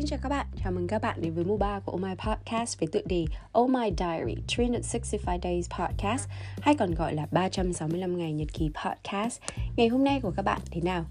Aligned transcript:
xin 0.00 0.06
chào 0.06 0.18
các 0.22 0.28
bạn. 0.28 0.46
Chào 0.64 0.72
mừng 0.72 0.86
các 0.86 1.02
bạn 1.02 1.22
đến 1.22 1.34
với 1.34 1.44
mùa 1.44 1.56
3 1.56 1.80
của 1.80 1.92
Oh 1.92 2.00
My 2.00 2.10
Podcast 2.26 2.80
với 2.80 2.88
tựa 2.92 3.00
đề 3.04 3.24
Oh 3.58 3.70
My 3.70 3.90
Diary 3.98 4.34
365 4.58 5.40
Days 5.42 5.68
Podcast, 5.78 6.28
hay 6.60 6.74
còn 6.74 6.94
gọi 6.94 7.14
là 7.14 7.26
365 7.32 8.18
ngày 8.18 8.32
nhật 8.32 8.48
ký 8.52 8.70
podcast. 8.84 9.40
Ngày 9.76 9.88
hôm 9.88 10.04
nay 10.04 10.20
của 10.20 10.32
các 10.36 10.42
bạn 10.42 10.60
thế 10.70 10.80
nào? 10.80 11.04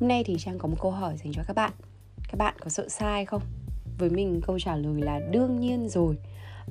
Hôm 0.00 0.08
nay 0.08 0.24
thì 0.24 0.36
Trang 0.38 0.58
có 0.58 0.68
một 0.68 0.76
câu 0.80 0.90
hỏi 0.90 1.16
dành 1.16 1.32
cho 1.32 1.42
các 1.46 1.56
bạn. 1.56 1.72
Các 2.28 2.38
bạn 2.38 2.54
có 2.60 2.68
sợ 2.68 2.88
sai 2.88 3.24
không? 3.24 3.42
Với 3.98 4.10
mình, 4.10 4.40
câu 4.46 4.58
trả 4.58 4.76
lời 4.76 5.02
là 5.02 5.20
đương 5.30 5.60
nhiên 5.60 5.88
rồi. 5.88 6.18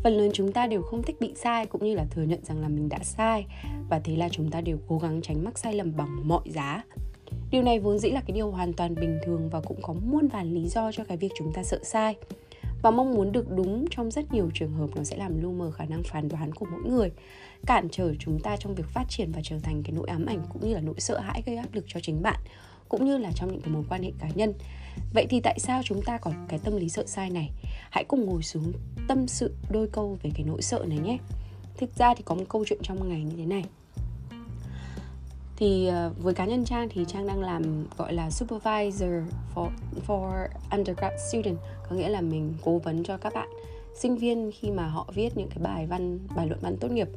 Phần 0.03 0.13
lớn 0.13 0.29
chúng 0.33 0.51
ta 0.51 0.67
đều 0.67 0.81
không 0.81 1.03
thích 1.03 1.15
bị 1.19 1.33
sai, 1.35 1.65
cũng 1.65 1.83
như 1.83 1.95
là 1.95 2.05
thừa 2.11 2.23
nhận 2.23 2.45
rằng 2.45 2.61
là 2.61 2.67
mình 2.67 2.89
đã 2.89 2.99
sai 3.03 3.45
và 3.89 3.99
thế 3.99 4.15
là 4.15 4.29
chúng 4.29 4.51
ta 4.51 4.61
đều 4.61 4.77
cố 4.87 4.97
gắng 4.97 5.21
tránh 5.21 5.43
mắc 5.43 5.57
sai 5.57 5.73
lầm 5.73 5.95
bằng 5.95 6.27
mọi 6.27 6.43
giá 6.45 6.83
Điều 7.53 7.61
này 7.61 7.79
vốn 7.79 7.99
dĩ 7.99 8.09
là 8.09 8.21
cái 8.21 8.35
điều 8.35 8.51
hoàn 8.51 8.73
toàn 8.73 8.95
bình 8.95 9.19
thường 9.25 9.49
và 9.49 9.61
cũng 9.61 9.81
có 9.81 9.93
muôn 9.93 10.27
vàn 10.27 10.53
lý 10.53 10.67
do 10.67 10.91
cho 10.91 11.03
cái 11.03 11.17
việc 11.17 11.31
chúng 11.37 11.53
ta 11.53 11.63
sợ 11.63 11.79
sai. 11.83 12.15
Và 12.81 12.91
mong 12.91 13.11
muốn 13.13 13.31
được 13.31 13.45
đúng 13.49 13.85
trong 13.91 14.11
rất 14.11 14.33
nhiều 14.33 14.49
trường 14.53 14.73
hợp 14.73 14.87
nó 14.95 15.03
sẽ 15.03 15.17
làm 15.17 15.41
lu 15.41 15.51
mờ 15.51 15.71
khả 15.71 15.85
năng 15.85 16.03
phán 16.03 16.29
đoán 16.29 16.53
của 16.53 16.65
mỗi 16.71 16.91
người, 16.91 17.11
cản 17.65 17.87
trở 17.91 18.13
chúng 18.19 18.39
ta 18.39 18.57
trong 18.57 18.75
việc 18.75 18.85
phát 18.87 19.05
triển 19.09 19.31
và 19.31 19.41
trở 19.43 19.59
thành 19.59 19.83
cái 19.83 19.91
nỗi 19.95 20.07
ám 20.07 20.25
ảnh 20.25 20.39
cũng 20.53 20.67
như 20.67 20.73
là 20.73 20.81
nỗi 20.81 20.95
sợ 20.97 21.19
hãi 21.19 21.43
gây 21.45 21.57
áp 21.57 21.73
lực 21.73 21.85
cho 21.87 21.99
chính 21.99 22.21
bạn 22.21 22.39
cũng 22.89 23.05
như 23.05 23.17
là 23.17 23.31
trong 23.35 23.51
những 23.51 23.61
cái 23.61 23.73
mối 23.73 23.83
quan 23.89 24.03
hệ 24.03 24.11
cá 24.19 24.29
nhân. 24.35 24.53
Vậy 25.13 25.25
thì 25.29 25.39
tại 25.39 25.59
sao 25.59 25.81
chúng 25.83 26.01
ta 26.01 26.17
có 26.17 26.31
cái 26.47 26.59
tâm 26.63 26.75
lý 26.75 26.89
sợ 26.89 27.05
sai 27.05 27.29
này? 27.29 27.51
Hãy 27.91 28.03
cùng 28.03 28.25
ngồi 28.25 28.43
xuống 28.43 28.71
tâm 29.07 29.27
sự 29.27 29.55
đôi 29.69 29.87
câu 29.91 30.17
về 30.23 30.31
cái 30.35 30.45
nỗi 30.45 30.61
sợ 30.61 30.85
này 30.87 30.97
nhé. 30.97 31.17
Thực 31.77 31.95
ra 31.95 32.13
thì 32.13 32.23
có 32.25 32.35
một 32.35 32.45
câu 32.49 32.65
chuyện 32.67 32.79
trong 32.83 33.09
ngày 33.09 33.23
như 33.23 33.35
thế 33.37 33.45
này 33.45 33.63
thì 35.63 35.89
uh, 35.89 36.23
với 36.23 36.33
cá 36.33 36.45
nhân 36.45 36.65
trang 36.65 36.89
thì 36.89 37.05
trang 37.07 37.27
đang 37.27 37.41
làm 37.41 37.85
gọi 37.97 38.13
là 38.13 38.29
supervisor 38.29 39.09
for 39.55 39.69
for 40.07 40.47
undergrad 40.71 41.13
student. 41.29 41.57
Có 41.89 41.95
nghĩa 41.95 42.09
là 42.09 42.21
mình 42.21 42.53
cố 42.61 42.79
vấn 42.79 43.03
cho 43.03 43.17
các 43.17 43.33
bạn 43.33 43.47
sinh 43.95 44.15
viên 44.15 44.51
khi 44.51 44.71
mà 44.71 44.87
họ 44.87 45.07
viết 45.13 45.37
những 45.37 45.49
cái 45.49 45.57
bài 45.63 45.85
văn 45.85 46.19
bài 46.35 46.47
luận 46.47 46.59
văn 46.61 46.77
tốt 46.77 46.91
nghiệp. 46.91 47.07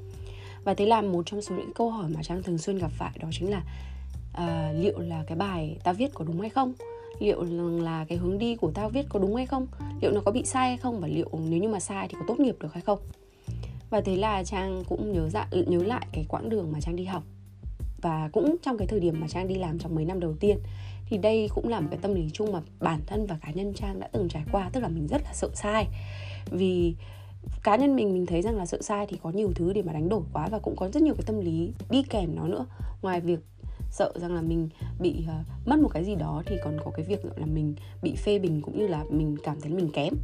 Và 0.64 0.74
thế 0.74 0.86
là 0.86 1.00
một 1.00 1.22
trong 1.26 1.42
số 1.42 1.54
những 1.54 1.72
câu 1.74 1.90
hỏi 1.90 2.10
mà 2.14 2.22
trang 2.22 2.42
thường 2.42 2.58
xuyên 2.58 2.78
gặp 2.78 2.90
phải 2.98 3.18
đó 3.20 3.28
chính 3.32 3.50
là 3.50 3.62
uh, 4.30 4.84
liệu 4.84 4.98
là 4.98 5.24
cái 5.26 5.36
bài 5.36 5.78
ta 5.84 5.92
viết 5.92 6.14
có 6.14 6.24
đúng 6.24 6.40
hay 6.40 6.50
không? 6.50 6.72
Liệu 7.18 7.42
là 7.82 8.04
cái 8.08 8.18
hướng 8.18 8.38
đi 8.38 8.56
của 8.56 8.70
tao 8.74 8.88
viết 8.88 9.06
có 9.08 9.18
đúng 9.18 9.36
hay 9.36 9.46
không? 9.46 9.66
Liệu 10.00 10.10
nó 10.12 10.20
có 10.24 10.32
bị 10.32 10.44
sai 10.44 10.68
hay 10.68 10.76
không? 10.76 11.00
Và 11.00 11.08
liệu 11.08 11.30
nếu 11.32 11.60
như 11.60 11.68
mà 11.68 11.80
sai 11.80 12.08
thì 12.08 12.14
có 12.18 12.24
tốt 12.28 12.40
nghiệp 12.40 12.56
được 12.60 12.74
hay 12.74 12.82
không? 12.82 12.98
Và 13.90 14.00
thế 14.00 14.16
là 14.16 14.44
trang 14.44 14.84
cũng 14.88 15.12
nhớ 15.12 15.28
dạ 15.28 15.48
nhớ 15.66 15.82
lại 15.82 16.06
cái 16.12 16.26
quãng 16.28 16.48
đường 16.48 16.72
mà 16.72 16.80
trang 16.80 16.96
đi 16.96 17.04
học 17.04 17.22
và 18.06 18.28
cũng 18.32 18.56
trong 18.62 18.78
cái 18.78 18.88
thời 18.88 19.00
điểm 19.00 19.20
mà 19.20 19.28
trang 19.28 19.48
đi 19.48 19.54
làm 19.54 19.78
trong 19.78 19.94
mấy 19.94 20.04
năm 20.04 20.20
đầu 20.20 20.34
tiên 20.40 20.58
thì 21.06 21.18
đây 21.18 21.48
cũng 21.54 21.68
là 21.68 21.80
một 21.80 21.86
cái 21.90 21.98
tâm 22.02 22.14
lý 22.14 22.30
chung 22.32 22.52
mà 22.52 22.60
bản 22.80 23.00
thân 23.06 23.26
và 23.26 23.38
cá 23.42 23.50
nhân 23.50 23.74
trang 23.74 24.00
đã 24.00 24.08
từng 24.12 24.28
trải 24.28 24.42
qua 24.52 24.70
tức 24.72 24.80
là 24.80 24.88
mình 24.88 25.06
rất 25.06 25.22
là 25.24 25.32
sợ 25.32 25.48
sai. 25.54 25.86
Vì 26.50 26.94
cá 27.62 27.76
nhân 27.76 27.96
mình 27.96 28.14
mình 28.14 28.26
thấy 28.26 28.42
rằng 28.42 28.56
là 28.56 28.66
sợ 28.66 28.82
sai 28.82 29.06
thì 29.08 29.16
có 29.22 29.30
nhiều 29.30 29.52
thứ 29.54 29.72
để 29.72 29.82
mà 29.82 29.92
đánh 29.92 30.08
đổi 30.08 30.22
quá 30.32 30.48
và 30.50 30.58
cũng 30.58 30.76
có 30.76 30.88
rất 30.88 31.02
nhiều 31.02 31.14
cái 31.14 31.24
tâm 31.26 31.40
lý 31.40 31.72
đi 31.90 32.02
kèm 32.02 32.36
nó 32.36 32.48
nữa. 32.48 32.66
Ngoài 33.02 33.20
việc 33.20 33.40
sợ 33.90 34.12
rằng 34.16 34.34
là 34.34 34.40
mình 34.40 34.68
bị 35.00 35.24
uh, 35.24 35.68
mất 35.68 35.78
một 35.78 35.88
cái 35.88 36.04
gì 36.04 36.14
đó 36.14 36.42
thì 36.46 36.56
còn 36.64 36.76
có 36.84 36.90
cái 36.90 37.06
việc 37.06 37.24
là 37.36 37.46
mình 37.46 37.74
bị 38.02 38.16
phê 38.16 38.38
bình 38.38 38.60
cũng 38.62 38.78
như 38.78 38.86
là 38.86 39.04
mình 39.10 39.36
cảm 39.42 39.60
thấy 39.60 39.72
mình 39.72 39.90
kém 39.92 40.14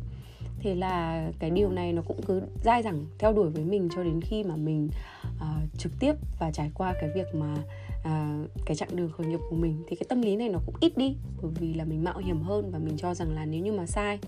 thế 0.58 0.74
là 0.74 1.26
cái 1.38 1.50
điều 1.50 1.70
này 1.70 1.92
nó 1.92 2.02
cũng 2.02 2.22
cứ 2.26 2.42
dai 2.64 2.82
dẳng 2.82 3.06
theo 3.18 3.32
đuổi 3.32 3.50
với 3.50 3.64
mình 3.64 3.88
cho 3.96 4.04
đến 4.04 4.20
khi 4.20 4.44
mà 4.44 4.56
mình 4.56 4.88
uh, 5.36 5.78
trực 5.78 5.92
tiếp 6.00 6.14
và 6.38 6.50
trải 6.50 6.70
qua 6.74 6.94
cái 7.00 7.10
việc 7.14 7.34
mà 7.34 7.56
uh, 8.00 8.50
cái 8.66 8.76
chặng 8.76 8.96
đường 8.96 9.10
khởi 9.16 9.26
nghiệp 9.26 9.40
của 9.50 9.56
mình. 9.56 9.82
Thì 9.88 9.96
cái 9.96 10.06
tâm 10.08 10.22
lý 10.22 10.36
này 10.36 10.48
nó 10.48 10.58
cũng 10.66 10.74
ít 10.80 10.96
đi 10.96 11.16
bởi 11.42 11.50
vì 11.60 11.74
là 11.74 11.84
mình 11.84 12.04
mạo 12.04 12.18
hiểm 12.18 12.42
hơn 12.42 12.70
và 12.70 12.78
mình 12.78 12.96
cho 12.96 13.14
rằng 13.14 13.34
là 13.34 13.44
nếu 13.44 13.60
như 13.60 13.72
mà 13.72 13.86
sai 13.86 14.18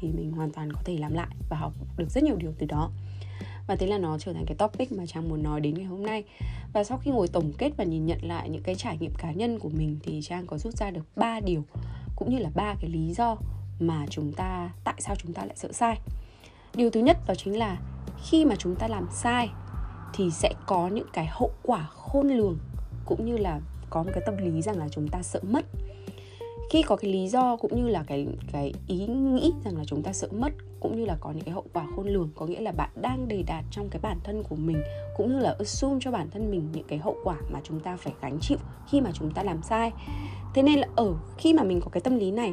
thì 0.00 0.08
mình 0.12 0.32
hoàn 0.32 0.50
toàn 0.50 0.72
có 0.72 0.80
thể 0.84 0.98
làm 0.98 1.12
lại 1.12 1.36
và 1.50 1.56
học 1.56 1.72
được 1.96 2.10
rất 2.10 2.24
nhiều 2.24 2.36
điều 2.36 2.52
từ 2.58 2.66
đó. 2.66 2.90
Và 3.68 3.76
thế 3.76 3.86
là 3.86 3.98
nó 3.98 4.18
trở 4.18 4.32
thành 4.32 4.44
cái 4.46 4.56
topic 4.56 4.92
mà 4.92 5.06
trang 5.06 5.28
muốn 5.28 5.42
nói 5.42 5.60
đến 5.60 5.74
ngày 5.74 5.84
hôm 5.84 6.02
nay. 6.06 6.24
Và 6.72 6.84
sau 6.84 6.98
khi 6.98 7.10
ngồi 7.10 7.28
tổng 7.28 7.52
kết 7.58 7.72
và 7.76 7.84
nhìn 7.84 8.06
nhận 8.06 8.18
lại 8.22 8.50
những 8.50 8.62
cái 8.62 8.74
trải 8.74 8.98
nghiệm 8.98 9.12
cá 9.18 9.32
nhân 9.32 9.58
của 9.58 9.68
mình 9.68 9.98
thì 10.02 10.20
trang 10.22 10.46
có 10.46 10.58
rút 10.58 10.76
ra 10.76 10.90
được 10.90 11.04
ba 11.16 11.40
điều 11.40 11.62
cũng 12.16 12.30
như 12.30 12.38
là 12.38 12.50
ba 12.54 12.74
cái 12.80 12.90
lý 12.90 13.12
do 13.14 13.36
mà 13.80 14.06
chúng 14.10 14.32
ta, 14.32 14.70
tại 14.84 14.94
sao 14.98 15.14
chúng 15.18 15.32
ta 15.32 15.44
lại 15.44 15.56
sợ 15.56 15.72
sai? 15.72 16.00
Điều 16.74 16.90
thứ 16.90 17.00
nhất 17.00 17.16
đó 17.26 17.34
chính 17.34 17.58
là 17.58 17.78
khi 18.24 18.44
mà 18.44 18.54
chúng 18.56 18.76
ta 18.76 18.88
làm 18.88 19.08
sai 19.12 19.48
thì 20.14 20.30
sẽ 20.30 20.54
có 20.66 20.88
những 20.88 21.06
cái 21.12 21.26
hậu 21.30 21.50
quả 21.62 21.86
khôn 21.90 22.28
lường 22.28 22.58
cũng 23.04 23.26
như 23.26 23.36
là 23.36 23.60
có 23.90 24.02
một 24.02 24.10
cái 24.14 24.22
tâm 24.26 24.36
lý 24.36 24.62
rằng 24.62 24.78
là 24.78 24.88
chúng 24.88 25.08
ta 25.08 25.22
sợ 25.22 25.40
mất. 25.42 25.64
Khi 26.70 26.82
có 26.82 26.96
cái 26.96 27.12
lý 27.12 27.28
do 27.28 27.56
cũng 27.56 27.84
như 27.84 27.88
là 27.88 28.04
cái 28.06 28.26
cái 28.52 28.72
ý 28.86 29.06
nghĩ 29.06 29.52
rằng 29.64 29.76
là 29.76 29.84
chúng 29.84 30.02
ta 30.02 30.12
sợ 30.12 30.28
mất 30.32 30.52
cũng 30.80 30.96
như 30.96 31.04
là 31.04 31.16
có 31.20 31.32
những 31.32 31.44
cái 31.44 31.54
hậu 31.54 31.64
quả 31.72 31.86
khôn 31.96 32.08
lường 32.08 32.30
có 32.34 32.46
nghĩa 32.46 32.60
là 32.60 32.72
bạn 32.72 32.90
đang 33.02 33.28
đề 33.28 33.42
đạt 33.42 33.64
trong 33.70 33.88
cái 33.90 34.00
bản 34.02 34.18
thân 34.24 34.42
của 34.42 34.56
mình 34.56 34.82
cũng 35.16 35.28
như 35.28 35.38
là 35.38 35.54
assume 35.58 35.98
cho 36.00 36.10
bản 36.10 36.30
thân 36.30 36.50
mình 36.50 36.68
những 36.72 36.84
cái 36.88 36.98
hậu 36.98 37.16
quả 37.24 37.36
mà 37.52 37.60
chúng 37.64 37.80
ta 37.80 37.96
phải 37.96 38.12
gánh 38.22 38.38
chịu 38.40 38.58
khi 38.90 39.00
mà 39.00 39.10
chúng 39.14 39.30
ta 39.30 39.42
làm 39.42 39.62
sai. 39.62 39.92
Thế 40.54 40.62
nên 40.62 40.78
là 40.78 40.88
ở 40.96 41.14
khi 41.38 41.54
mà 41.54 41.62
mình 41.62 41.80
có 41.80 41.90
cái 41.90 42.00
tâm 42.00 42.16
lý 42.16 42.30
này 42.30 42.52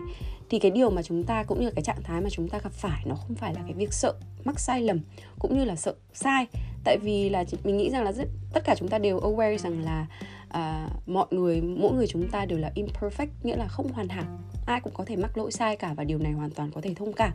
thì 0.49 0.59
cái 0.59 0.71
điều 0.71 0.89
mà 0.89 1.01
chúng 1.01 1.23
ta 1.23 1.43
cũng 1.43 1.61
như 1.61 1.71
cái 1.71 1.83
trạng 1.83 2.03
thái 2.03 2.21
mà 2.21 2.29
chúng 2.29 2.49
ta 2.49 2.59
gặp 2.63 2.71
phải 2.71 3.03
nó 3.05 3.15
không 3.15 3.35
phải 3.35 3.53
là 3.53 3.61
cái 3.65 3.73
việc 3.73 3.93
sợ 3.93 4.13
mắc 4.43 4.59
sai 4.59 4.81
lầm 4.81 4.99
cũng 5.39 5.57
như 5.57 5.65
là 5.65 5.75
sợ 5.75 5.95
sai. 6.13 6.45
Tại 6.83 6.97
vì 7.01 7.29
là 7.29 7.43
mình 7.63 7.77
nghĩ 7.77 7.89
rằng 7.89 8.03
là 8.03 8.11
rất, 8.11 8.27
tất 8.53 8.63
cả 8.65 8.75
chúng 8.77 8.87
ta 8.87 8.97
đều 8.97 9.19
aware 9.19 9.57
rằng 9.57 9.83
là 9.83 10.05
à, 10.49 10.89
mọi 11.05 11.25
người 11.31 11.61
mỗi 11.61 11.93
người 11.93 12.07
chúng 12.07 12.27
ta 12.27 12.45
đều 12.45 12.59
là 12.59 12.71
imperfect 12.75 13.27
nghĩa 13.43 13.55
là 13.55 13.67
không 13.67 13.91
hoàn 13.91 14.07
hảo 14.07 14.25
ai 14.67 14.81
cũng 14.81 14.93
có 14.93 15.05
thể 15.05 15.15
mắc 15.15 15.37
lỗi 15.37 15.51
sai 15.51 15.75
cả 15.75 15.93
và 15.93 16.03
điều 16.03 16.19
này 16.19 16.31
hoàn 16.31 16.49
toàn 16.49 16.71
có 16.71 16.81
thể 16.81 16.93
thông 16.93 17.13
cảm. 17.13 17.33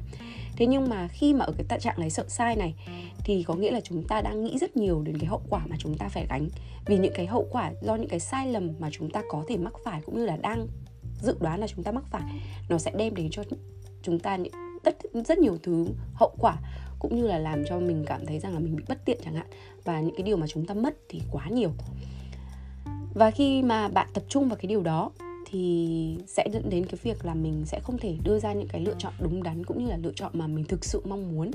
Thế 0.56 0.66
nhưng 0.66 0.88
mà 0.88 1.08
khi 1.08 1.34
mà 1.34 1.44
ở 1.44 1.52
cái 1.68 1.80
trạng 1.80 1.98
lấy 1.98 2.10
sợ 2.10 2.24
sai 2.28 2.56
này, 2.56 2.74
thì 3.24 3.42
có 3.42 3.54
nghĩa 3.54 3.70
là 3.70 3.80
chúng 3.80 4.04
ta 4.08 4.20
đang 4.20 4.44
nghĩ 4.44 4.58
rất 4.58 4.76
nhiều 4.76 5.02
đến 5.02 5.18
cái 5.18 5.26
hậu 5.26 5.42
quả 5.48 5.66
mà 5.66 5.76
chúng 5.78 5.98
ta 5.98 6.08
phải 6.08 6.26
gánh. 6.28 6.48
Vì 6.86 6.98
những 6.98 7.12
cái 7.14 7.26
hậu 7.26 7.46
quả, 7.50 7.72
do 7.82 7.94
những 7.94 8.08
cái 8.08 8.20
sai 8.20 8.52
lầm 8.52 8.70
mà 8.78 8.88
chúng 8.92 9.10
ta 9.10 9.22
có 9.28 9.44
thể 9.48 9.56
mắc 9.56 9.72
phải 9.84 10.00
cũng 10.06 10.16
như 10.18 10.26
là 10.26 10.36
đang 10.36 10.66
dự 11.22 11.36
đoán 11.40 11.60
là 11.60 11.66
chúng 11.66 11.84
ta 11.84 11.92
mắc 11.92 12.04
phải, 12.10 12.22
nó 12.68 12.78
sẽ 12.78 12.90
đem 12.96 13.14
đến 13.14 13.28
cho 13.30 13.42
chúng 14.02 14.18
ta 14.18 14.36
những 14.36 14.52
tất, 14.84 14.96
rất 15.26 15.38
nhiều 15.38 15.58
thứ 15.62 15.86
hậu 16.14 16.34
quả, 16.38 16.56
cũng 16.98 17.16
như 17.16 17.26
là 17.26 17.38
làm 17.38 17.62
cho 17.68 17.80
mình 17.80 18.04
cảm 18.06 18.26
thấy 18.26 18.38
rằng 18.38 18.52
là 18.52 18.58
mình 18.58 18.76
bị 18.76 18.84
bất 18.88 19.04
tiện 19.04 19.18
chẳng 19.24 19.34
hạn. 19.34 19.46
Và 19.84 20.00
những 20.00 20.14
cái 20.14 20.22
điều 20.22 20.36
mà 20.36 20.46
chúng 20.46 20.66
ta 20.66 20.74
mất 20.74 20.94
thì 21.08 21.22
quá 21.30 21.48
nhiều. 21.48 21.70
Và 23.14 23.30
khi 23.30 23.62
mà 23.62 23.88
bạn 23.88 24.08
tập 24.14 24.22
trung 24.28 24.48
vào 24.48 24.56
cái 24.56 24.66
điều 24.66 24.82
đó 24.82 25.10
thì 25.52 26.16
sẽ 26.26 26.46
dẫn 26.52 26.70
đến 26.70 26.86
cái 26.86 26.98
việc 27.02 27.24
là 27.24 27.34
mình 27.34 27.62
sẽ 27.66 27.80
không 27.80 27.98
thể 27.98 28.16
đưa 28.24 28.38
ra 28.38 28.52
những 28.52 28.68
cái 28.68 28.80
lựa 28.80 28.94
chọn 28.98 29.12
đúng 29.18 29.42
đắn 29.42 29.64
cũng 29.64 29.84
như 29.84 29.90
là 29.90 29.96
lựa 29.96 30.12
chọn 30.12 30.30
mà 30.34 30.46
mình 30.46 30.64
thực 30.64 30.84
sự 30.84 31.02
mong 31.04 31.32
muốn. 31.32 31.50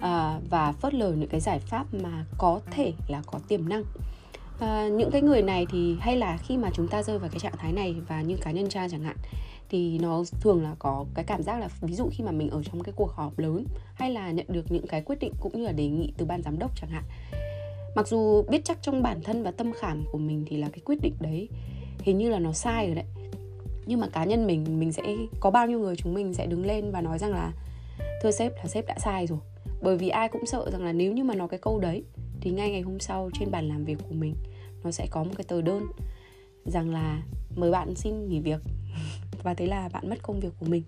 À, 0.00 0.40
và 0.50 0.72
phớt 0.72 0.94
lờ 0.94 1.12
những 1.12 1.28
cái 1.28 1.40
giải 1.40 1.58
pháp 1.58 1.86
mà 1.94 2.26
có 2.38 2.60
thể 2.70 2.92
là 3.08 3.22
có 3.26 3.38
tiềm 3.48 3.68
năng. 3.68 3.84
À, 4.60 4.88
những 4.88 5.10
cái 5.10 5.22
người 5.22 5.42
này 5.42 5.66
thì 5.70 5.96
hay 6.00 6.16
là 6.16 6.36
khi 6.36 6.56
mà 6.56 6.70
chúng 6.74 6.88
ta 6.88 7.02
rơi 7.02 7.18
vào 7.18 7.30
cái 7.30 7.40
trạng 7.40 7.56
thái 7.58 7.72
này 7.72 7.94
và 8.08 8.22
như 8.22 8.36
cá 8.36 8.50
nhân 8.50 8.68
cha 8.68 8.88
chẳng 8.88 9.02
hạn 9.02 9.16
thì 9.68 9.98
nó 9.98 10.24
thường 10.40 10.62
là 10.62 10.74
có 10.78 11.04
cái 11.14 11.24
cảm 11.24 11.42
giác 11.42 11.60
là 11.60 11.68
ví 11.80 11.94
dụ 11.94 12.08
khi 12.12 12.24
mà 12.24 12.30
mình 12.30 12.50
ở 12.50 12.62
trong 12.62 12.82
cái 12.82 12.92
cuộc 12.96 13.10
họp 13.10 13.38
lớn 13.38 13.64
hay 13.94 14.10
là 14.10 14.30
nhận 14.30 14.46
được 14.48 14.72
những 14.72 14.86
cái 14.86 15.02
quyết 15.02 15.16
định 15.20 15.32
cũng 15.40 15.52
như 15.52 15.66
là 15.66 15.72
đề 15.72 15.86
nghị 15.86 16.12
từ 16.16 16.24
ban 16.24 16.42
giám 16.42 16.58
đốc 16.58 16.76
chẳng 16.76 16.90
hạn. 16.90 17.04
Mặc 17.96 18.08
dù 18.08 18.42
biết 18.42 18.60
chắc 18.64 18.82
trong 18.82 19.02
bản 19.02 19.20
thân 19.24 19.42
và 19.42 19.50
tâm 19.50 19.72
khảm 19.72 20.04
của 20.12 20.18
mình 20.18 20.44
thì 20.48 20.56
là 20.56 20.68
cái 20.68 20.80
quyết 20.84 20.98
định 21.02 21.14
đấy 21.20 21.48
hình 22.02 22.18
như 22.18 22.30
là 22.30 22.38
nó 22.38 22.52
sai 22.52 22.86
rồi 22.86 22.94
đấy 22.94 23.04
nhưng 23.86 24.00
mà 24.00 24.08
cá 24.08 24.24
nhân 24.24 24.46
mình 24.46 24.80
mình 24.80 24.92
sẽ, 24.92 25.02
có 25.40 25.50
bao 25.50 25.66
nhiêu 25.66 25.78
người 25.78 25.96
chúng 25.96 26.14
mình 26.14 26.34
sẽ 26.34 26.46
đứng 26.46 26.66
lên 26.66 26.90
và 26.90 27.00
nói 27.00 27.18
rằng 27.18 27.32
là, 27.32 27.52
thưa 28.22 28.30
sếp 28.30 28.52
là 28.56 28.66
sếp 28.66 28.86
đã 28.86 28.94
sai 28.98 29.26
rồi. 29.26 29.38
Bởi 29.82 29.96
vì 29.96 30.08
ai 30.08 30.28
cũng 30.28 30.46
sợ 30.46 30.70
rằng 30.72 30.84
là 30.84 30.92
nếu 30.92 31.12
như 31.12 31.24
mà 31.24 31.34
nói 31.34 31.48
cái 31.48 31.60
câu 31.62 31.78
đấy, 31.78 32.04
thì 32.40 32.50
ngay 32.50 32.70
ngày 32.70 32.80
hôm 32.80 33.00
sau 33.00 33.30
trên 33.38 33.50
bàn 33.50 33.68
làm 33.68 33.84
việc 33.84 33.98
của 34.08 34.14
mình, 34.14 34.34
nó 34.84 34.90
sẽ 34.90 35.06
có 35.10 35.24
một 35.24 35.32
cái 35.36 35.44
tờ 35.48 35.62
đơn 35.62 35.86
rằng 36.64 36.90
là, 36.90 37.22
mời 37.56 37.70
bạn 37.70 37.94
xin 37.94 38.28
nghỉ 38.28 38.40
việc. 38.40 38.60
Và 39.42 39.54
thế 39.54 39.66
là 39.66 39.88
bạn 39.88 40.10
mất 40.10 40.22
công 40.22 40.40
việc 40.40 40.52
của 40.60 40.66
mình. 40.66 40.82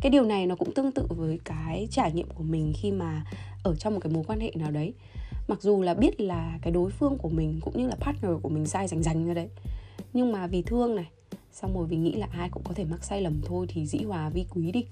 Cái 0.00 0.10
điều 0.10 0.24
này 0.24 0.46
nó 0.46 0.56
cũng 0.56 0.74
tương 0.74 0.92
tự 0.92 1.06
với 1.08 1.38
cái 1.44 1.88
trải 1.90 2.12
nghiệm 2.12 2.28
của 2.28 2.44
mình 2.44 2.72
khi 2.76 2.92
mà 2.92 3.24
ở 3.64 3.74
trong 3.74 3.94
một 3.94 4.00
cái 4.02 4.12
mối 4.12 4.24
quan 4.26 4.40
hệ 4.40 4.52
nào 4.54 4.70
đấy. 4.70 4.92
Mặc 5.48 5.62
dù 5.62 5.82
là 5.82 5.94
biết 5.94 6.20
là 6.20 6.58
cái 6.62 6.72
đối 6.72 6.90
phương 6.90 7.18
của 7.18 7.28
mình 7.28 7.60
cũng 7.62 7.78
như 7.78 7.86
là 7.86 7.96
partner 8.00 8.32
của 8.42 8.48
mình 8.48 8.66
sai 8.66 8.88
rành 8.88 9.02
rành 9.02 9.26
ra 9.26 9.34
đấy. 9.34 9.48
Nhưng 10.12 10.32
mà 10.32 10.46
vì 10.46 10.62
thương 10.62 10.96
này 10.96 11.06
xong 11.52 11.74
rồi 11.74 11.86
vì 11.86 11.96
nghĩ 11.96 12.12
là 12.12 12.28
ai 12.32 12.48
cũng 12.48 12.62
có 12.62 12.74
thể 12.74 12.84
mắc 12.84 13.04
sai 13.04 13.22
lầm 13.22 13.40
thôi 13.44 13.66
thì 13.68 13.86
dĩ 13.86 13.98
hòa 13.98 14.28
vi 14.28 14.46
quý 14.50 14.72
đi. 14.72 14.84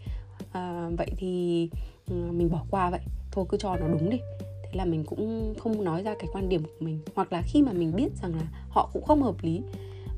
À, 0.53 0.91
vậy 0.99 1.11
thì 1.17 1.69
ừ, 2.06 2.14
mình 2.14 2.50
bỏ 2.50 2.64
qua 2.70 2.91
vậy. 2.91 3.00
Thôi 3.32 3.44
cứ 3.49 3.56
cho 3.56 3.76
nó 3.76 3.88
đúng 3.88 4.11
đi. 4.11 4.19
Thế 4.41 4.70
là 4.73 4.85
mình 4.85 5.05
cũng 5.05 5.55
không 5.58 5.85
nói 5.85 6.03
ra 6.03 6.14
cái 6.19 6.29
quan 6.32 6.49
điểm 6.49 6.62
của 6.62 6.85
mình. 6.85 7.00
Hoặc 7.14 7.32
là 7.32 7.43
khi 7.43 7.62
mà 7.62 7.73
mình 7.73 7.93
biết 7.97 8.08
rằng 8.23 8.35
là 8.35 8.47
họ 8.69 8.91
cũng 8.93 9.05
không 9.05 9.23
hợp 9.23 9.37
lý 9.43 9.62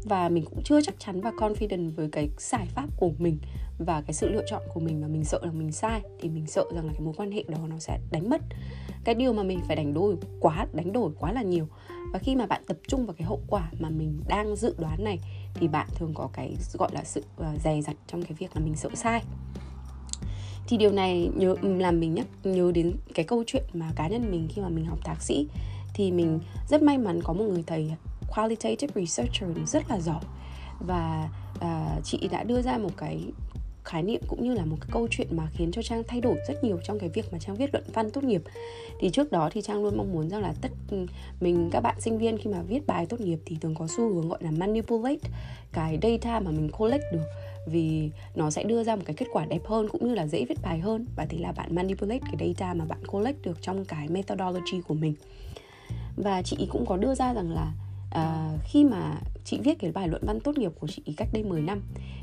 và 0.05 0.29
mình 0.29 0.44
cũng 0.44 0.62
chưa 0.64 0.81
chắc 0.82 0.94
chắn 0.99 1.20
và 1.20 1.31
confident 1.31 1.90
với 1.90 2.08
cái 2.12 2.29
giải 2.38 2.67
pháp 2.67 2.87
của 2.96 3.11
mình 3.19 3.38
và 3.79 4.00
cái 4.00 4.12
sự 4.12 4.29
lựa 4.29 4.44
chọn 4.46 4.62
của 4.75 4.81
mình 4.81 5.00
mà 5.00 5.08
mình 5.08 5.25
sợ 5.25 5.41
là 5.43 5.52
mình 5.52 5.73
sai 5.73 6.00
thì 6.20 6.29
mình 6.29 6.46
sợ 6.46 6.64
rằng 6.75 6.87
là 6.87 6.93
cái 6.93 7.00
mối 7.00 7.14
quan 7.17 7.31
hệ 7.31 7.44
đó 7.49 7.58
nó 7.69 7.79
sẽ 7.79 7.99
đánh 8.11 8.31
mất. 8.31 8.41
Cái 9.05 9.14
điều 9.14 9.32
mà 9.32 9.43
mình 9.43 9.61
phải 9.67 9.76
đánh 9.76 9.94
đổi 9.94 10.17
quá 10.41 10.67
đánh 10.73 10.93
đổi 10.93 11.11
quá 11.19 11.32
là 11.32 11.43
nhiều. 11.43 11.69
Và 12.12 12.19
khi 12.19 12.37
mà 12.37 12.46
bạn 12.46 12.62
tập 12.67 12.76
trung 12.88 13.06
vào 13.06 13.14
cái 13.19 13.26
hậu 13.26 13.41
quả 13.49 13.70
mà 13.79 13.91
mình 13.91 14.20
đang 14.29 14.56
dự 14.56 14.75
đoán 14.79 15.05
này 15.05 15.19
thì 15.60 15.69
bạn 15.69 15.87
thường 15.94 16.14
có 16.14 16.28
cái 16.32 16.56
gọi 16.72 16.90
là 16.93 17.05
sự 17.05 17.22
uh, 17.40 17.46
dè 17.64 17.81
dặt 17.81 17.96
trong 18.06 18.22
cái 18.22 18.32
việc 18.32 18.56
là 18.56 18.62
mình 18.64 18.76
sợ 18.76 18.88
sai. 18.94 19.22
Thì 20.69 20.76
điều 20.76 20.93
này 20.93 21.31
nhớ 21.37 21.55
ừ, 21.62 21.76
làm 21.76 22.00
mình 22.00 22.14
nhắc 22.14 22.26
nhớ 22.44 22.72
đến 22.75 22.96
cái 23.14 23.25
câu 23.25 23.44
chuyện 23.46 23.64
mà 23.75 23.93
cá 23.96 24.08
nhân 24.08 24.31
mình 24.31 24.49
khi 24.50 24.62
mà 24.62 24.69
mình 24.69 24.87
học 24.87 24.99
thạc 25.05 25.22
sĩ 25.22 25.49
thì 25.94 26.12
mình 26.12 26.40
rất 26.69 26.82
may 26.82 26.99
mắn 26.99 27.20
có 27.22 27.32
một 27.32 27.44
người 27.44 27.64
thầy 27.66 27.93
qualitative 28.34 29.00
researcher 29.00 29.50
rất 29.66 29.90
là 29.90 30.00
giỏi. 30.00 30.20
Và 30.81 31.28
uh, 31.58 32.05
chị 32.05 32.28
đã 32.31 32.43
đưa 32.43 32.62
ra 32.62 32.78
một 32.78 32.90
cái 32.96 33.25
khái 33.88 34.02
niệm 34.02 34.20
cũng 34.29 34.44
như 34.44 34.55
là 34.55 34.64
một 34.64 34.76
cái 34.81 34.88
câu 34.93 35.08
chuyện 35.11 35.29
mà 35.31 35.49
khiến 35.52 35.73
cho 35.73 35.82
trang 35.82 36.02
thay 36.08 36.20
đổi 36.20 36.37
rất 36.49 36.64
nhiều 36.64 36.79
trong 36.85 36.99
cái 36.99 37.08
việc 37.08 37.32
mà 37.32 37.38
trang 37.38 37.56
viết 37.56 37.75
luận 37.75 37.85
văn 37.94 38.11
tốt 38.11 38.25
nghiệp. 38.25 38.43
Thì 39.00 39.11
trước 39.11 39.32
đó 39.32 39.50
thì 39.52 39.62
trang 39.62 39.82
luôn 39.82 39.96
mong 39.96 40.12
muốn 40.12 40.29
rằng 40.29 40.43
là 40.43 40.55
tất 40.61 40.70
mình 41.40 41.69
các 41.73 41.81
bạn 41.81 42.00
sinh 42.00 42.19
viên 42.19 42.38
khi 42.38 42.50
mà 42.50 42.62
viết 42.62 42.87
bài 42.87 43.06
tốt 43.06 43.20
nghiệp 43.20 43.38
thì 43.46 43.56
thường 43.61 43.75
có 43.75 43.87
xu 43.96 44.14
hướng 44.14 44.29
gọi 44.29 44.38
là 44.43 44.50
manipulate 44.50 45.29
cái 45.73 45.99
data 46.02 46.40
mà 46.40 46.50
mình 46.50 46.70
collect 46.79 47.05
được 47.12 47.25
vì 47.67 48.11
nó 48.35 48.50
sẽ 48.50 48.62
đưa 48.64 48.85
ra 48.85 48.96
một 48.96 49.02
cái 49.05 49.17
kết 49.17 49.26
quả 49.32 49.44
đẹp 49.44 49.62
hơn 49.67 49.88
cũng 49.88 50.08
như 50.08 50.14
là 50.14 50.26
dễ 50.26 50.44
viết 50.44 50.62
bài 50.62 50.79
hơn. 50.79 51.06
Và 51.17 51.26
thì 51.29 51.38
là 51.38 51.52
bạn 51.52 51.75
manipulate 51.75 52.20
cái 52.38 52.55
data 52.55 52.75
mà 52.75 52.84
bạn 52.84 53.06
collect 53.06 53.43
được 53.43 53.62
trong 53.62 53.84
cái 53.84 54.08
methodology 54.08 54.81
của 54.88 54.94
mình. 54.94 55.14
Và 56.17 56.43
chị 56.43 56.69
cũng 56.70 56.87
có 56.87 56.96
đưa 56.96 57.14
ra 57.14 57.34
rằng 57.34 57.52
là 57.52 57.73
uh, 58.14 58.61
khi 58.64 58.84
mà 58.84 59.20
chị 59.49 59.59
viết 59.65 59.79
cái 59.79 59.93
bài 59.93 60.09
luận 60.09 60.23
văn 60.27 60.41
tốt 60.41 60.59
nghiệp 60.59 60.73
của 60.81 60.87
chị 60.87 61.03
cách 61.17 61.29
đây 61.33 61.45
10 61.45 61.62
năm. 61.62 61.83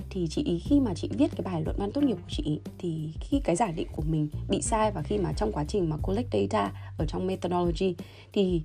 Thì 0.10 0.28
chị, 0.30 0.62
khi 0.66 0.80
mà 0.80 0.94
chị 0.94 1.10
viết 1.18 1.32
cái 1.32 1.42
bài 1.44 1.62
luận 1.66 1.76
văn 1.80 1.92
tốt 1.92 2.04
nghiệp 2.04 2.16
của 2.16 2.30
chị, 2.30 2.60
thì 2.78 3.14
khi 3.20 3.40
cái 3.44 3.56
giả 3.56 3.72
định 3.72 3.88
của 3.96 4.04
mình 4.10 4.30
bị 4.50 4.62
sai 4.62 4.92
và 4.92 5.02
khi 5.02 5.18
mà 5.18 5.34
trong 5.34 5.52
quá 5.52 5.64
trình 5.68 5.90
mà 5.90 5.98
collect 6.02 6.34
data 6.34 6.72
ở 6.98 7.06
trong 7.06 7.28
methodology, 7.28 7.96
thì 8.34 8.62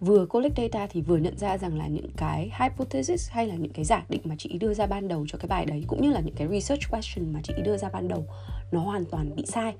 vừa 0.00 0.26
collect 0.26 0.56
data 0.56 0.86
thì 0.86 1.02
vừa 1.02 1.16
nhận 1.16 1.38
ra 1.38 1.58
rằng 1.58 1.78
là 1.78 1.86
những 1.86 2.10
cái 2.16 2.50
hypothesis 2.60 3.30
hay 3.30 3.46
là 3.46 3.54
những 3.54 3.72
cái 3.72 3.84
giả 3.84 4.04
định 4.08 4.20
mà 4.24 4.34
chị 4.38 4.58
đưa 4.58 4.74
ra 4.74 4.86
ban 4.86 5.08
đầu 5.08 5.26
cho 5.28 5.38
cái 5.38 5.48
bài 5.48 5.66
đấy, 5.66 5.84
cũng 5.86 6.02
như 6.02 6.10
là 6.10 6.20
những 6.20 6.34
cái 6.34 6.48
research 6.48 6.90
question 6.90 7.32
mà 7.32 7.40
chị 7.42 7.54
đưa 7.64 7.76
ra 7.76 7.88
ban 7.92 8.08
đầu, 8.08 8.26
nó 8.72 8.80
hoàn 8.80 9.04
toàn 9.04 9.36
bị 9.36 9.46
sai. 9.46 9.74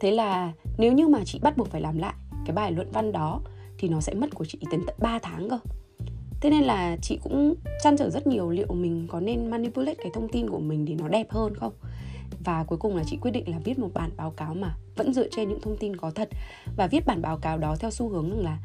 Thế 0.00 0.10
là 0.10 0.52
nếu 0.78 0.92
như 0.92 1.08
mà 1.08 1.24
chị 1.24 1.38
bắt 1.42 1.56
buộc 1.56 1.68
phải 1.68 1.80
làm 1.80 1.98
lại 1.98 2.14
cái 2.46 2.56
bài 2.56 2.72
luận 2.72 2.90
văn 2.92 3.12
đó, 3.12 3.40
thì 3.78 3.88
nó 3.88 4.00
sẽ 4.00 4.14
mất 4.14 4.34
của 4.34 4.44
chị 4.44 4.58
đến 4.70 4.80
tận 4.86 4.96
3 4.98 5.18
tháng 5.18 5.48
cơ 5.50 5.58
thế 6.40 6.50
nên 6.50 6.62
là 6.62 6.96
chị 7.02 7.18
cũng 7.22 7.54
chăn 7.82 7.96
trở 7.96 8.10
rất 8.10 8.26
nhiều 8.26 8.50
liệu 8.50 8.66
mình 8.74 9.06
có 9.10 9.20
nên 9.20 9.50
manipulate 9.50 9.94
cái 10.02 10.12
thông 10.14 10.28
tin 10.28 10.50
của 10.50 10.58
mình 10.58 10.84
để 10.84 10.94
nó 10.94 11.08
đẹp 11.08 11.30
hơn 11.30 11.54
không? 11.54 11.72
Và 12.44 12.64
cuối 12.64 12.78
cùng 12.78 12.96
là 12.96 13.02
chị 13.06 13.18
quyết 13.20 13.30
định 13.30 13.50
là 13.50 13.58
viết 13.64 13.78
một 13.78 13.90
bản 13.94 14.10
báo 14.16 14.30
cáo 14.30 14.54
mà 14.54 14.74
vẫn 14.96 15.12
dựa 15.12 15.28
trên 15.30 15.48
những 15.48 15.60
thông 15.60 15.76
tin 15.76 15.96
có 15.96 16.10
thật. 16.10 16.28
Và 16.76 16.86
viết 16.86 17.06
bản 17.06 17.22
báo 17.22 17.38
cáo 17.38 17.58
đó 17.58 17.76
theo 17.80 17.90
xu 17.90 18.08
hướng 18.08 18.30
rằng 18.30 18.44
là 18.44 18.58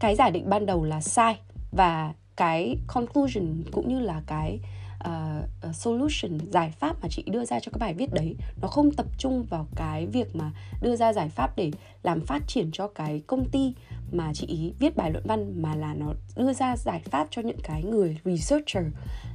cái 0.00 0.16
giả 0.16 0.30
định 0.30 0.50
ban 0.50 0.66
đầu 0.66 0.84
là 0.84 1.00
sai 1.00 1.38
và 1.72 2.12
cái 2.36 2.76
conclusion 2.86 3.62
cũng 3.72 3.88
như 3.88 4.00
là 4.00 4.22
cái 4.26 4.58
uh, 5.08 5.74
solution 5.74 6.38
giải 6.50 6.72
pháp 6.78 6.96
mà 7.02 7.08
chị 7.10 7.24
đưa 7.26 7.44
ra 7.44 7.60
cho 7.60 7.70
cái 7.72 7.78
bài 7.78 7.94
viết 7.94 8.14
đấy 8.14 8.36
nó 8.62 8.68
không 8.68 8.90
tập 8.90 9.06
trung 9.18 9.42
vào 9.42 9.66
cái 9.76 10.06
việc 10.06 10.36
mà 10.36 10.50
đưa 10.82 10.96
ra 10.96 11.12
giải 11.12 11.28
pháp 11.28 11.56
để 11.56 11.70
làm 12.02 12.20
phát 12.20 12.42
triển 12.46 12.70
cho 12.72 12.88
cái 12.88 13.22
công 13.26 13.48
ty 13.48 13.74
mà 14.12 14.32
chị 14.34 14.46
ý 14.46 14.72
viết 14.78 14.96
bài 14.96 15.10
luận 15.10 15.24
văn 15.26 15.62
mà 15.62 15.74
là 15.74 15.94
nó 15.94 16.12
đưa 16.36 16.52
ra 16.52 16.76
giải 16.76 17.02
pháp 17.04 17.28
cho 17.30 17.42
những 17.42 17.60
cái 17.62 17.82
người 17.82 18.18
researcher 18.24 18.84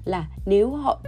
là 0.05 0.29
nếu 0.45 0.75
họ 0.75 0.99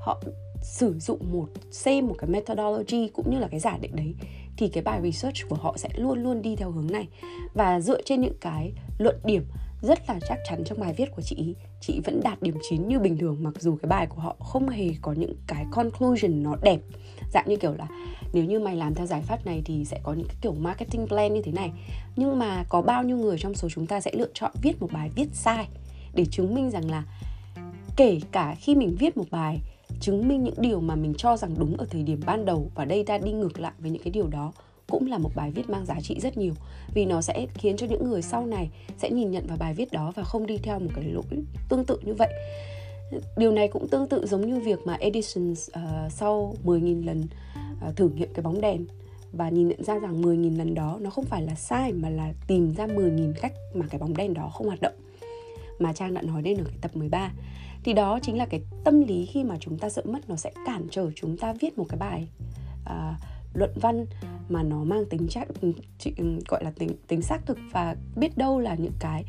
họ 0.00 0.22
sử 0.62 0.98
dụng 0.98 1.32
một 1.32 1.48
xem 1.70 2.06
một 2.06 2.14
cái 2.18 2.30
methodology 2.30 3.08
cũng 3.08 3.30
như 3.30 3.38
là 3.38 3.48
cái 3.48 3.60
giả 3.60 3.78
định 3.80 3.96
đấy 3.96 4.14
thì 4.56 4.68
cái 4.68 4.82
bài 4.82 5.00
research 5.02 5.48
của 5.48 5.56
họ 5.56 5.76
sẽ 5.76 5.88
luôn 5.96 6.22
luôn 6.22 6.42
đi 6.42 6.56
theo 6.56 6.70
hướng 6.70 6.92
này 6.92 7.08
và 7.54 7.80
dựa 7.80 8.02
trên 8.02 8.20
những 8.20 8.38
cái 8.40 8.72
luận 8.98 9.16
điểm 9.24 9.44
rất 9.82 9.98
là 10.08 10.18
chắc 10.28 10.38
chắn 10.48 10.64
trong 10.64 10.80
bài 10.80 10.94
viết 10.96 11.10
của 11.16 11.22
chị 11.22 11.36
ý 11.36 11.54
chị 11.80 12.00
vẫn 12.04 12.20
đạt 12.24 12.42
điểm 12.42 12.54
9 12.68 12.88
như 12.88 12.98
bình 12.98 13.18
thường, 13.18 13.36
mặc 13.40 13.54
dù 13.60 13.76
cái 13.82 13.88
bài 13.88 14.06
của 14.06 14.20
họ 14.20 14.36
không 14.38 14.68
hề 14.68 14.90
có 15.02 15.12
những 15.12 15.34
cái 15.46 15.66
conclusion 15.70 16.42
nó 16.42 16.56
đẹp. 16.62 16.80
Dạng 17.32 17.48
như 17.48 17.56
kiểu 17.56 17.74
là, 17.74 17.86
nếu 18.32 18.44
như 18.44 18.60
mày 18.60 18.76
làm 18.76 18.94
theo 18.94 19.06
giải 19.06 19.22
pháp 19.22 19.46
này 19.46 19.62
thì 19.64 19.84
sẽ 19.84 20.00
có 20.02 20.12
những 20.12 20.26
cái 20.26 20.36
kiểu 20.40 20.54
marketing 20.54 21.06
plan 21.06 21.34
như 21.34 21.42
thế 21.42 21.52
này. 21.52 21.72
Nhưng 22.16 22.38
mà 22.38 22.64
có 22.68 22.82
bao 22.82 23.02
nhiêu 23.02 23.16
người 23.16 23.38
trong 23.38 23.54
số 23.54 23.68
chúng 23.68 23.86
ta 23.86 24.00
sẽ 24.00 24.10
lựa 24.14 24.28
chọn 24.34 24.52
viết 24.62 24.80
một 24.80 24.88
bài 24.92 25.10
viết 25.14 25.28
sai 25.32 25.68
để 26.14 26.24
chứng 26.30 26.54
minh 26.54 26.70
rằng 26.70 26.90
là 26.90 27.04
kể 27.96 28.20
cả 28.32 28.54
khi 28.60 28.74
mình 28.74 28.96
viết 28.98 29.16
một 29.16 29.26
bài, 29.30 29.60
chứng 30.00 30.28
minh 30.28 30.44
những 30.44 30.54
điều 30.58 30.80
mà 30.80 30.94
mình 30.94 31.14
cho 31.14 31.36
rằng 31.36 31.54
đúng 31.58 31.76
ở 31.76 31.86
thời 31.90 32.02
điểm 32.02 32.20
ban 32.26 32.44
đầu 32.44 32.70
và 32.74 32.84
đây 32.84 33.04
ta 33.04 33.18
đi 33.18 33.32
ngược 33.32 33.60
lại 33.60 33.72
với 33.78 33.90
những 33.90 34.02
cái 34.02 34.10
điều 34.10 34.26
đó 34.26 34.52
cũng 34.88 35.06
là 35.06 35.18
một 35.18 35.30
bài 35.34 35.50
viết 35.50 35.70
mang 35.70 35.86
giá 35.86 36.00
trị 36.00 36.20
rất 36.20 36.36
nhiều 36.36 36.54
vì 36.94 37.04
nó 37.04 37.20
sẽ 37.20 37.46
khiến 37.54 37.76
cho 37.76 37.86
những 37.86 38.10
người 38.10 38.22
sau 38.22 38.46
này 38.46 38.70
sẽ 38.98 39.10
nhìn 39.10 39.30
nhận 39.30 39.46
vào 39.46 39.58
bài 39.60 39.74
viết 39.74 39.92
đó 39.92 40.12
và 40.16 40.22
không 40.22 40.46
đi 40.46 40.58
theo 40.58 40.78
một 40.78 40.90
cái 40.94 41.04
lỗi 41.04 41.24
tương 41.68 41.84
tự 41.84 41.98
như 42.02 42.14
vậy. 42.14 42.32
Điều 43.36 43.52
này 43.52 43.68
cũng 43.68 43.88
tương 43.88 44.08
tự 44.08 44.26
giống 44.26 44.46
như 44.46 44.60
việc 44.60 44.78
mà 44.84 44.94
Edison 44.94 45.52
uh, 45.52 45.58
ờ, 45.72 46.08
sau 46.10 46.54
10.000 46.64 47.06
lần 47.06 47.26
uh, 47.88 47.96
thử 47.96 48.08
nghiệm 48.08 48.34
cái 48.34 48.42
bóng 48.42 48.60
đèn 48.60 48.86
và 49.32 49.48
nhìn 49.48 49.68
nhận 49.68 49.84
ra 49.84 49.98
rằng 49.98 50.22
10.000 50.22 50.58
lần 50.58 50.74
đó 50.74 50.98
nó 51.00 51.10
không 51.10 51.24
phải 51.24 51.42
là 51.42 51.54
sai 51.54 51.92
mà 51.92 52.10
là 52.10 52.32
tìm 52.46 52.74
ra 52.74 52.86
10.000 52.86 53.32
cách 53.40 53.52
mà 53.74 53.86
cái 53.90 53.98
bóng 53.98 54.16
đèn 54.16 54.34
đó 54.34 54.50
không 54.54 54.66
hoạt 54.66 54.80
động 54.80 54.94
mà 55.78 55.92
Trang 55.92 56.14
đã 56.14 56.22
nói 56.22 56.42
đến 56.42 56.58
ở 56.58 56.64
cái 56.64 56.78
tập 56.80 56.96
13 56.96 57.32
thì 57.84 57.92
đó 57.92 58.18
chính 58.22 58.38
là 58.38 58.46
cái 58.46 58.60
tâm 58.84 59.00
lý 59.00 59.26
khi 59.26 59.44
mà 59.44 59.56
chúng 59.60 59.78
ta 59.78 59.90
sợ 59.90 60.02
mất 60.04 60.28
nó 60.28 60.36
sẽ 60.36 60.52
cản 60.66 60.86
trở 60.90 61.10
chúng 61.16 61.36
ta 61.36 61.52
viết 61.60 61.78
một 61.78 61.86
cái 61.88 61.98
bài 61.98 62.28
uh, 62.82 63.16
luận 63.54 63.70
văn 63.80 64.06
mà 64.48 64.62
nó 64.62 64.84
mang 64.84 65.04
tính 65.10 65.26
chị 65.98 66.12
gọi 66.48 66.64
là 66.64 66.70
tính 66.70 66.90
tính 67.06 67.22
xác 67.22 67.46
thực 67.46 67.58
và 67.72 67.96
biết 68.16 68.38
đâu 68.38 68.60
là 68.60 68.74
những 68.74 68.92
cái 68.98 69.24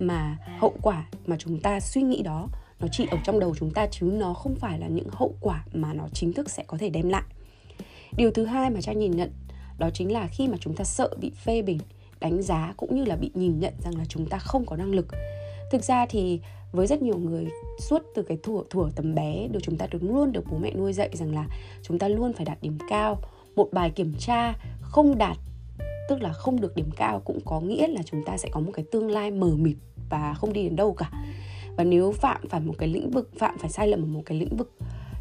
mà 0.00 0.38
hậu 0.58 0.74
quả 0.82 1.08
mà 1.26 1.36
chúng 1.38 1.60
ta 1.60 1.80
suy 1.80 2.02
nghĩ 2.02 2.22
đó 2.22 2.48
nó 2.80 2.88
chỉ 2.92 3.06
ở 3.10 3.18
trong 3.24 3.40
đầu 3.40 3.54
chúng 3.58 3.70
ta 3.70 3.86
chứ 3.86 4.06
nó 4.06 4.34
không 4.34 4.54
phải 4.54 4.78
là 4.78 4.86
những 4.86 5.08
hậu 5.10 5.34
quả 5.40 5.64
mà 5.72 5.92
nó 5.92 6.08
chính 6.12 6.32
thức 6.32 6.50
sẽ 6.50 6.64
có 6.66 6.78
thể 6.78 6.90
đem 6.90 7.08
lại. 7.08 7.22
Điều 8.16 8.30
thứ 8.30 8.44
hai 8.44 8.70
mà 8.70 8.80
trang 8.80 8.98
nhìn 8.98 9.10
nhận 9.10 9.30
đó 9.78 9.90
chính 9.94 10.12
là 10.12 10.26
khi 10.26 10.48
mà 10.48 10.56
chúng 10.60 10.74
ta 10.74 10.84
sợ 10.84 11.10
bị 11.20 11.30
phê 11.30 11.62
bình 11.62 11.78
đánh 12.20 12.42
giá 12.42 12.74
cũng 12.76 12.94
như 12.94 13.04
là 13.04 13.16
bị 13.16 13.30
nhìn 13.34 13.58
nhận 13.58 13.74
rằng 13.84 13.98
là 13.98 14.04
chúng 14.08 14.26
ta 14.26 14.38
không 14.38 14.66
có 14.66 14.76
năng 14.76 14.94
lực. 14.94 15.06
Thực 15.70 15.84
ra 15.84 16.06
thì 16.06 16.40
với 16.72 16.86
rất 16.86 17.02
nhiều 17.02 17.18
người 17.18 17.46
suốt 17.78 18.02
từ 18.14 18.22
cái 18.22 18.38
thuở 18.42 18.62
thuở 18.70 18.88
tầm 18.96 19.14
bé 19.14 19.48
được 19.48 19.60
chúng 19.62 19.76
ta 19.76 19.86
được 19.90 20.02
luôn 20.02 20.32
được 20.32 20.44
bố 20.50 20.58
mẹ 20.58 20.72
nuôi 20.74 20.92
dạy 20.92 21.10
rằng 21.12 21.34
là 21.34 21.46
chúng 21.82 21.98
ta 21.98 22.08
luôn 22.08 22.32
phải 22.32 22.44
đạt 22.44 22.58
điểm 22.62 22.78
cao 22.88 23.20
một 23.56 23.68
bài 23.72 23.90
kiểm 23.90 24.14
tra 24.18 24.54
không 24.80 25.18
đạt, 25.18 25.36
tức 26.08 26.22
là 26.22 26.32
không 26.32 26.60
được 26.60 26.74
điểm 26.74 26.90
cao 26.96 27.20
cũng 27.20 27.38
có 27.44 27.60
nghĩa 27.60 27.86
là 27.88 28.02
chúng 28.02 28.24
ta 28.24 28.36
sẽ 28.36 28.48
có 28.52 28.60
một 28.60 28.70
cái 28.74 28.84
tương 28.92 29.10
lai 29.10 29.30
mờ 29.30 29.50
mịt 29.56 29.76
và 30.10 30.34
không 30.34 30.52
đi 30.52 30.62
đến 30.62 30.76
đâu 30.76 30.94
cả. 30.94 31.10
Và 31.76 31.84
nếu 31.84 32.12
phạm 32.12 32.48
phải 32.48 32.60
một 32.60 32.74
cái 32.78 32.88
lĩnh 32.88 33.10
vực, 33.10 33.30
phạm 33.38 33.58
phải 33.58 33.70
sai 33.70 33.88
lầm 33.88 34.02
ở 34.02 34.06
một 34.06 34.22
cái 34.26 34.38
lĩnh 34.38 34.56
vực 34.56 34.72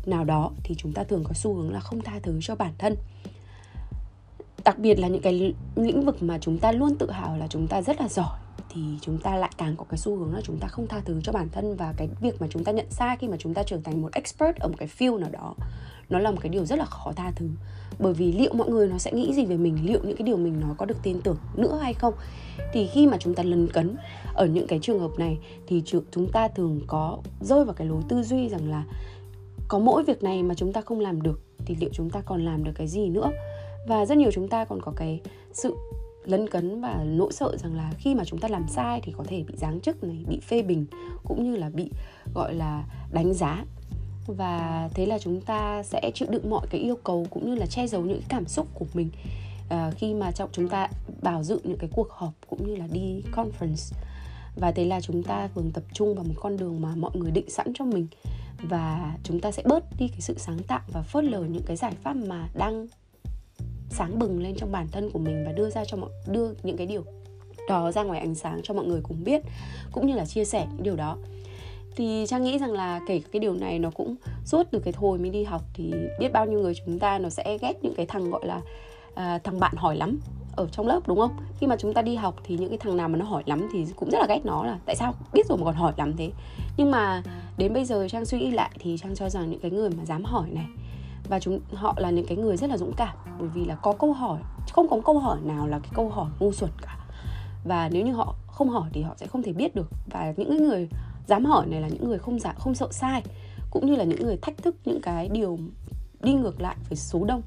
nào 0.06 0.24
đó 0.24 0.51
thì 0.63 0.75
chúng 0.75 0.94
ta 0.94 1.04
thường 1.04 1.23
có 1.23 1.33
xu 1.33 1.54
hướng 1.54 1.73
là 1.73 1.80
không 1.80 2.02
tha 2.02 2.19
thứ 2.23 2.40
cho 2.42 2.56
bản 2.56 2.73
thân. 2.78 2.95
Đặc 4.64 4.80
biệt 4.80 5.00
là 5.00 5.07
những 5.07 5.21
cái 5.21 5.54
lĩnh 5.76 6.06
vực 6.06 6.23
mà 6.23 6.38
chúng 6.42 6.57
ta 6.57 6.71
luôn 6.71 6.95
tự 6.95 7.11
hào 7.11 7.38
là 7.38 7.47
chúng 7.47 7.68
ta 7.68 7.81
rất 7.81 8.02
là 8.02 8.07
giỏi 8.07 8.40
thì 8.69 8.81
chúng 9.02 9.18
ta 9.18 9.35
lại 9.35 9.52
càng 9.57 9.76
có 9.78 9.85
cái 9.90 9.97
xu 9.97 10.16
hướng 10.16 10.33
là 10.33 10.42
chúng 10.44 10.57
ta 10.57 10.68
không 10.68 10.88
tha 10.88 11.00
thứ 11.06 11.21
cho 11.23 11.31
bản 11.31 11.50
thân. 11.52 11.76
Và 11.76 11.94
cái 11.97 12.09
việc 12.21 12.42
mà 12.42 12.47
chúng 12.50 12.64
ta 12.64 12.71
nhận 12.71 12.90
sai 12.90 13.18
khi 13.18 13.28
mà 13.28 13.38
chúng 13.40 13.54
ta 13.54 13.64
trở 13.64 13.78
thành 13.83 14.02
một 14.02 14.14
expert 14.14 14.56
ở 14.56 14.68
một 14.68 14.76
cái 14.78 14.90
field 14.97 15.19
nào 15.19 15.30
đó 15.30 15.56
nó 16.11 16.19
là 16.19 16.31
một 16.31 16.37
cái 16.41 16.49
điều 16.49 16.65
rất 16.65 16.80
là 16.80 16.85
khó 16.85 17.11
tha 17.15 17.31
thứ. 17.35 17.47
Bởi 17.99 18.13
vì 18.13 18.33
liệu 18.33 18.53
mọi 18.53 18.69
người 18.69 18.87
nó 18.87 18.97
sẽ 18.97 19.11
nghĩ 19.11 19.33
gì 19.33 19.45
về 19.45 19.57
mình? 19.57 19.77
Liệu 19.83 19.99
những 20.03 20.18
cái 20.18 20.25
điều 20.25 20.37
mình 20.37 20.59
nói 20.59 20.75
có 20.77 20.85
được 20.85 20.97
tin 21.03 21.21
tưởng 21.21 21.37
nữa 21.56 21.80
hay 21.81 21.94
không? 21.94 22.13
Thì 22.73 22.87
khi 22.87 23.07
mà 23.07 23.18
chúng 23.18 23.35
ta 23.35 23.44
lấn 23.44 23.68
cấn 23.68 23.95
ở 24.33 24.45
những 24.45 24.68
cái 24.68 24.80
trường 24.81 24.99
hợp 24.99 25.11
này, 25.18 25.37
thì 25.68 25.83
chúng 26.11 26.31
ta 26.33 26.47
thường 26.47 26.81
có 26.87 27.18
rơi 27.41 27.65
vào 27.65 27.73
cái 27.73 27.87
lối 27.87 28.01
tư 28.09 28.23
duy 28.23 28.49
rằng 28.49 28.69
là 28.69 28.85
có 29.68 29.80
mỗi 29.80 30.03
việc 30.03 30.23
này 30.23 30.44
mà 30.44 30.56
chúng 30.56 30.73
ta 30.73 30.81
không 30.81 30.99
làm 30.99 31.21
được, 31.21 31.41
thì 31.57 31.75
liệu 31.80 31.89
chúng 31.94 32.09
ta 32.09 32.21
còn 32.25 32.45
làm 32.45 32.63
được 32.63 32.71
cái 32.75 32.87
gì 32.87 33.09
nữa? 33.09 33.31
Và 33.87 34.06
rất 34.06 34.18
nhiều 34.18 34.31
chúng 34.31 34.47
ta 34.47 34.65
còn 34.65 34.81
có 34.81 34.91
cái 34.95 35.21
sự 35.53 35.75
lấn 36.25 36.49
cấn 36.49 36.81
và 36.81 37.03
nỗi 37.06 37.31
sợ 37.31 37.57
rằng 37.57 37.75
là 37.75 37.91
khi 37.97 38.15
mà 38.15 38.25
chúng 38.25 38.39
ta 38.39 38.47
làm 38.47 38.68
sai 38.68 39.01
thì 39.03 39.13
có 39.18 39.23
thể 39.27 39.44
bị 39.47 39.53
giáng 39.57 39.80
chức 39.80 40.03
này, 40.03 40.25
bị 40.27 40.39
phê 40.39 40.61
bình, 40.61 40.85
cũng 41.23 41.44
như 41.44 41.56
là 41.56 41.69
bị, 41.69 41.91
gọi 42.35 42.53
là, 42.53 42.83
đánh 43.11 43.33
giá 43.33 43.65
và 44.28 44.90
thế 44.94 45.06
là 45.06 45.19
chúng 45.19 45.42
ta 45.42 45.83
sẽ 45.83 46.11
chịu 46.13 46.28
đựng 46.31 46.49
mọi 46.49 46.68
cái 46.69 46.81
yêu 46.81 46.97
cầu 47.04 47.28
cũng 47.30 47.49
như 47.49 47.56
là 47.56 47.66
che 47.66 47.87
giấu 47.87 48.01
những 48.01 48.21
cảm 48.30 48.47
xúc 48.47 48.68
của 48.73 48.85
mình 48.94 49.09
uh, 49.73 49.97
khi 49.97 50.13
mà 50.13 50.31
trong 50.31 50.49
chúng 50.51 50.69
ta 50.69 50.87
bảo 51.21 51.44
dự 51.44 51.59
những 51.63 51.78
cái 51.78 51.90
cuộc 51.94 52.11
họp 52.11 52.33
cũng 52.49 52.68
như 52.68 52.75
là 52.75 52.87
đi 52.92 53.23
conference. 53.31 53.95
Và 54.56 54.71
thế 54.71 54.85
là 54.85 55.01
chúng 55.01 55.23
ta 55.23 55.47
thường 55.56 55.71
tập 55.73 55.83
trung 55.94 56.16
vào 56.16 56.23
một 56.23 56.33
con 56.42 56.57
đường 56.57 56.81
mà 56.81 56.95
mọi 56.95 57.11
người 57.13 57.31
định 57.31 57.49
sẵn 57.49 57.73
cho 57.73 57.85
mình. 57.85 58.07
Và 58.63 59.16
chúng 59.23 59.40
ta 59.40 59.51
sẽ 59.51 59.63
bớt 59.66 59.83
đi 59.99 60.07
cái 60.07 60.21
sự 60.21 60.35
sáng 60.37 60.59
tạo 60.63 60.81
và 60.94 61.01
phớt 61.01 61.23
lờ 61.23 61.40
những 61.40 61.63
cái 61.66 61.78
giải 61.78 61.94
pháp 62.04 62.16
mà 62.16 62.49
đang 62.54 62.87
sáng 63.90 64.19
bừng 64.19 64.44
lên 64.44 64.56
trong 64.57 64.71
bản 64.71 64.87
thân 64.92 65.09
của 65.11 65.19
mình 65.19 65.44
và 65.45 65.51
đưa 65.51 65.69
ra 65.69 65.85
cho 65.85 65.97
mọi 65.97 66.09
đưa 66.28 66.54
những 66.63 66.78
cái 66.78 66.87
điều 66.87 67.04
đó 67.69 67.92
ra 67.92 68.04
ngoài 68.04 68.19
ánh 68.19 68.35
sáng 68.35 68.59
cho 68.63 68.73
mọi 68.73 68.85
người 68.85 69.01
cùng 69.04 69.23
biết 69.23 69.42
cũng 69.92 70.07
như 70.07 70.16
là 70.16 70.25
chia 70.25 70.45
sẻ 70.45 70.68
những 70.71 70.83
điều 70.83 70.95
đó 70.95 71.18
thì 71.95 72.26
trang 72.28 72.44
nghĩ 72.44 72.57
rằng 72.57 72.71
là 72.71 73.00
kể 73.07 73.21
cái 73.31 73.40
điều 73.40 73.54
này 73.54 73.80
nó 73.80 73.90
cũng 73.90 74.16
suốt 74.45 74.68
từ 74.71 74.80
cái 74.80 74.94
thôi 74.94 75.18
mới 75.18 75.30
đi 75.30 75.44
học 75.44 75.62
thì 75.74 75.94
biết 76.19 76.33
bao 76.33 76.45
nhiêu 76.45 76.60
người 76.60 76.74
chúng 76.86 77.00
ta 77.00 77.19
nó 77.19 77.30
sẽ 77.30 77.57
ghét 77.62 77.74
những 77.81 77.94
cái 77.95 78.06
thằng 78.06 78.31
gọi 78.31 78.45
là 78.45 78.62
à, 79.16 79.40
thằng 79.44 79.60
bạn 79.60 79.74
hỏi 79.78 79.95
lắm 79.95 80.19
ở 80.56 80.68
trong 80.71 80.88
lớp 80.88 81.07
đúng 81.07 81.19
không? 81.19 81.31
Khi 81.60 81.68
mà 81.68 81.76
chúng 81.80 81.94
ta 81.94 82.02
đi 82.02 82.16
học 82.16 82.36
thì 82.44 82.57
những 82.57 82.69
cái 82.69 82.78
thằng 82.78 82.98
nào 82.98 83.10
mà 83.10 83.18
nó 83.18 83.26
hỏi 83.26 83.44
lắm 83.45 83.68
thì 83.74 83.86
cũng 83.95 84.10
rất 84.10 84.19
là 84.19 84.26
ghét 84.30 84.42
nó 84.44 84.64
là 84.64 84.80
tại 84.86 84.95
sao 84.95 85.14
biết 85.33 85.48
rồi 85.50 85.57
mà 85.57 85.66
còn 85.66 85.76
hỏi 85.76 85.94
lắm 85.98 86.14
thế? 86.18 86.31
Nhưng 86.78 86.92
mà 86.92 87.24
đến 87.57 87.74
bây 87.74 87.86
giờ 87.86 88.07
trang 88.10 88.26
suy 88.26 88.40
nghĩ 88.40 88.52
lại 88.52 88.71
thì 88.80 88.98
trang 88.98 89.16
cho 89.16 89.30
rằng 89.30 89.50
những 89.50 89.60
cái 89.60 89.71
người 89.71 89.90
mà 89.90 90.06
dám 90.06 90.24
hỏi 90.24 90.50
này 90.52 90.66
và 91.30 91.40
chúng 91.40 91.60
họ 91.74 91.94
là 91.98 92.10
những 92.10 92.26
cái 92.26 92.38
người 92.38 92.57
rất 92.57 92.69
là 92.69 92.78
dũng 92.78 92.94
cảm 92.98 93.16
bởi 93.40 93.50
vì 93.54 93.66
là 93.66 93.76
có 93.76 93.94
câu 93.94 94.14
hỏi 94.14 94.40
không 94.71 94.88
có 94.90 95.02
câu 95.06 95.19
hỏi 95.19 95.40
nào 95.44 95.68
là 95.68 95.80
cái 95.80 95.92
câu 95.94 96.10
hỏi 96.10 96.30
ngu 96.40 96.52
xuẩn 96.52 96.71
cả. 96.81 96.98
Và 97.66 97.90
nếu 97.90 98.06
như 98.06 98.14
họ 98.14 98.36
không 98.48 98.69
hỏi 98.69 98.90
thì 98.94 99.02
họ 99.02 99.14
sẽ 99.18 99.28
không 99.28 99.44
thể 99.44 99.54
biết 99.54 99.76
được. 99.76 99.90
Và 100.12 100.33
những 100.38 100.50
cái 100.50 100.60
người 100.60 100.90
dám 101.28 101.45
hỏi 101.45 101.66
này 101.68 101.81
là 101.81 101.87
những 101.87 102.07
người 102.07 102.18
không 102.18 102.40
giả, 102.40 102.54
không 102.54 102.75
sợ 102.75 102.87
sai, 102.92 103.23
cũng 103.71 103.85
như 103.85 103.95
là 103.95 104.04
những 104.04 104.23
người 104.23 104.37
thách 104.42 104.57
thức 104.57 104.75
những 104.85 105.01
cái 105.01 105.30
điều 105.30 105.59
đi 106.21 106.33
ngược 106.33 106.61
lại 106.61 106.75
với 106.90 106.97
số 106.97 107.23
đông. 107.25 107.42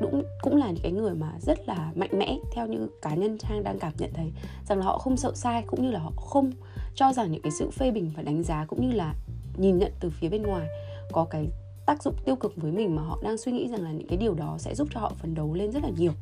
Cũng 0.00 0.22
cũng 0.42 0.56
là 0.56 0.66
những 0.66 0.82
cái 0.82 0.92
người 0.92 1.14
mà 1.14 1.32
rất 1.40 1.68
là 1.68 1.92
mạnh 1.94 2.10
mẽ, 2.18 2.38
theo 2.52 2.66
như 2.66 2.88
cá 3.02 3.14
nhân 3.14 3.38
trang 3.38 3.64
đang 3.64 3.78
cảm 3.78 3.92
nhận 3.98 4.10
thấy, 4.14 4.32
rằng 4.68 4.78
là 4.78 4.84
họ 4.84 4.98
không 4.98 5.16
sợ 5.16 5.32
sai, 5.34 5.64
cũng 5.66 5.82
như 5.82 5.90
là 5.90 5.98
họ 5.98 6.12
không 6.16 6.52
cho 6.94 7.12
rằng 7.12 7.32
những 7.32 7.42
cái 7.42 7.52
sự 7.58 7.70
phê 7.70 7.90
bình 7.90 8.12
và 8.16 8.22
đánh 8.22 8.42
giá, 8.42 8.64
cũng 8.68 8.88
như 8.88 8.96
là 8.96 9.14
nhìn 9.56 9.78
nhận 9.78 9.92
từ 10.00 10.10
phía 10.10 10.28
bên 10.28 10.42
ngoài, 10.42 10.66
có 11.12 11.24
cái 11.30 11.46
tác 11.86 12.02
dụng 12.02 12.14
tiêu 12.24 12.36
cực 12.36 12.56
với 12.56 12.72
mình 12.72 12.96
mà 12.96 13.02
họ 13.02 13.18
đang 13.22 13.38
suy 13.38 13.52
nghĩ 13.52 13.68
rằng 13.68 13.82
là 13.82 13.90
những 13.90 14.08
cái 14.08 14.18
điều 14.18 14.34
đó 14.34 14.56
sẽ 14.58 14.74
giúp 14.74 14.88
cho 14.94 15.00
họ 15.00 15.12
phấn 15.18 15.34
đấu 15.34 15.54
lên 15.54 15.72
rất 15.72 15.82
là 15.82 15.90
nhiều 15.96 16.12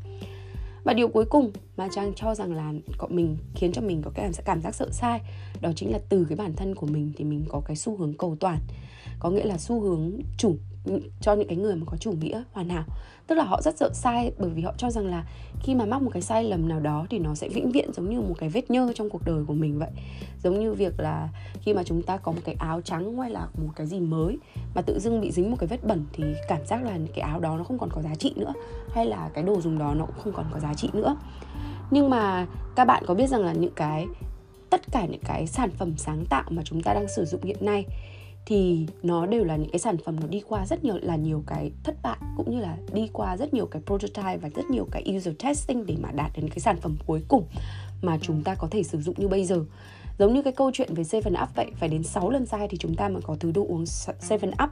và 0.85 0.95
điều 0.95 1.09
cuối 1.09 1.25
cùng 1.25 1.53
mà 1.77 1.89
trang 1.93 2.13
cho 2.17 2.35
rằng 2.35 2.53
là 2.53 2.73
cậu 2.99 3.09
mình 3.09 3.37
khiến 3.55 3.73
cho 3.73 3.83
mình 3.83 4.03
có 4.03 4.11
cái 4.15 4.31
cảm 4.45 4.63
giác 4.63 4.75
sợ 4.75 4.89
sai, 4.91 5.21
đó 5.61 5.71
chính 5.77 5.93
là 5.93 5.99
từ 6.09 6.27
cái 6.29 6.37
bản 6.37 6.53
thân 6.57 6.75
của 6.75 6.87
mình 6.87 7.13
thì 7.17 7.25
mình 7.25 7.45
có 7.49 7.63
cái 7.67 7.77
xu 7.77 7.97
hướng 7.97 8.15
cầu 8.15 8.37
toàn. 8.41 8.59
Có 9.19 9.31
nghĩa 9.31 9.45
là 9.45 9.59
xu 9.59 9.81
hướng 9.81 10.13
chủ 10.39 10.57
cho 11.21 11.35
những 11.35 11.49
cái 11.49 11.57
người 11.57 11.77
mà 11.77 11.83
có 11.87 11.97
chủ 11.97 12.13
nghĩa 12.13 12.43
hoàn 12.53 12.69
hảo. 12.69 12.85
Tức 13.27 13.35
là 13.35 13.45
họ 13.45 13.63
rất 13.63 13.79
sợ 13.79 13.91
sai, 13.95 14.33
bởi 14.39 14.51
vì 14.51 14.63
họ 14.63 14.73
cho 14.79 14.91
rằng 14.91 15.07
là 15.07 15.25
khi 15.63 15.75
mà 15.75 15.85
mắc 15.85 16.03
một 16.03 16.11
cái 16.13 16.23
sai 16.23 16.45
lầm 16.45 16.69
nào 16.69 16.81
đó 16.81 17.07
thì 17.11 17.19
nó 17.19 17.35
sẽ 17.35 17.49
vĩnh 17.49 17.71
viễn 17.71 17.93
giống 17.93 18.11
như 18.11 18.21
một 18.21 18.35
cái 18.39 18.49
vết 18.49 18.71
nhơ 18.71 18.93
trong 18.95 19.11
cuộc 19.11 19.25
đời 19.25 19.45
của 19.47 19.55
mình 19.55 19.79
vậy. 19.79 19.91
Giống 20.43 20.61
như 20.61 20.73
việc 20.75 21.01
là 21.01 21.29
khi 21.61 21.75
mà 21.75 21.83
chúng 21.85 22.03
ta 22.03 22.17
có 22.17 22.33
một 22.33 22.41
cái 22.45 22.55
áo 22.59 22.81
trắng 22.81 23.19
hay 23.19 23.31
là 23.31 23.49
một 23.55 23.73
cái 23.77 23.87
gì 23.87 24.01
mới 24.01 24.39
mà 24.75 24.83
tự 24.83 24.99
dưng 24.99 25.21
bị 25.21 25.31
dính 25.31 25.51
một 25.51 25.57
cái 25.61 25.67
vết 25.67 25.85
bẩn 25.85 26.05
thì 26.13 26.25
cảm 26.49 26.67
giác 26.67 26.83
là 26.83 26.99
cái 27.15 27.21
áo 27.21 27.41
đó 27.41 27.57
nó 27.57 27.65
không 27.65 27.79
còn 27.79 27.91
có 27.93 28.03
giá 28.03 28.15
trị 28.15 28.33
nữa, 28.37 28.53
hay 28.95 29.07
là 29.07 29.31
cái 29.35 29.45
đồ 29.45 29.61
dùng 29.61 29.79
đó 29.79 29.95
nó 29.95 30.07
cũng 30.07 30.17
không 30.25 30.33
còn 30.33 30.47
có 30.53 30.61
giá 30.61 30.75
trị 30.75 30.91
nữa. 30.93 31.17
Nhưng 31.91 32.11
mà 32.11 32.47
các 32.77 32.85
bạn 32.85 33.05
có 33.07 33.15
biết 33.15 33.27
rằng 33.27 33.45
là 33.45 33.53
những 33.53 33.75
cái, 33.77 34.07
tất 34.71 34.81
cả 34.93 35.07
những 35.07 35.23
cái 35.25 35.47
sản 35.47 35.71
phẩm 35.71 35.97
sáng 35.97 36.25
tạo 36.31 36.45
mà 36.51 36.63
chúng 36.65 36.83
ta 36.83 36.95
đang 36.95 37.09
sử 37.09 37.25
dụng 37.25 37.43
hiện 37.43 37.67
nay 37.67 37.85
thì 38.47 38.87
nó 39.03 39.27
đều 39.27 39.45
là 39.45 39.57
những 39.57 39.71
cái 39.71 39.79
sản 39.79 39.97
phẩm 40.05 40.21
nó 40.21 40.27
đi 40.27 40.43
qua 40.49 40.67
rất 40.67 40.85
nhiều, 40.85 40.99
là 41.03 41.17
nhiều 41.17 41.43
cái 41.47 41.71
thất 41.85 42.03
bại, 42.03 42.17
cũng 42.37 42.51
như 42.51 42.61
là 42.61 42.77
đi 42.93 43.09
qua 43.13 43.37
rất 43.37 43.55
nhiều 43.55 43.67
cái 43.67 43.83
prototype 43.87 44.37
và 44.37 44.49
rất 44.49 44.65
nhiều 44.71 44.87
cái 44.91 45.05
user 45.17 45.35
testing 45.39 45.87
để 45.87 45.97
mà 46.03 46.11
đạt 46.13 46.31
đến 46.37 46.49
cái 46.49 46.59
sản 46.59 46.77
phẩm 46.81 46.97
cuối 47.07 47.23
cùng 47.29 47.47
mà 48.03 48.19
chúng 48.23 48.43
ta 48.43 48.55
có 48.55 48.69
thể 48.71 48.83
sử 48.83 49.01
dụng 49.01 49.15
như 49.19 49.29
bây 49.29 49.45
giờ. 49.45 49.65
Giống 50.19 50.35
như 50.35 50.43
cái 50.43 50.53
câu 50.53 50.71
chuyện 50.75 50.95
về 50.95 51.05
Seven 51.05 51.35
Up 51.43 51.49
vậy, 51.55 51.67
phải 51.77 51.89
đến 51.89 52.03
6 52.03 52.31
lần 52.31 52.47
sai 52.47 52.69
thì 52.71 52.79
chúng 52.79 52.95
ta 52.95 53.09
mới 53.09 53.23
có 53.23 53.37
thứ 53.41 53.53
đồ 53.53 53.67
uống 53.69 53.87
Seven 54.21 54.51
Up 54.65 54.71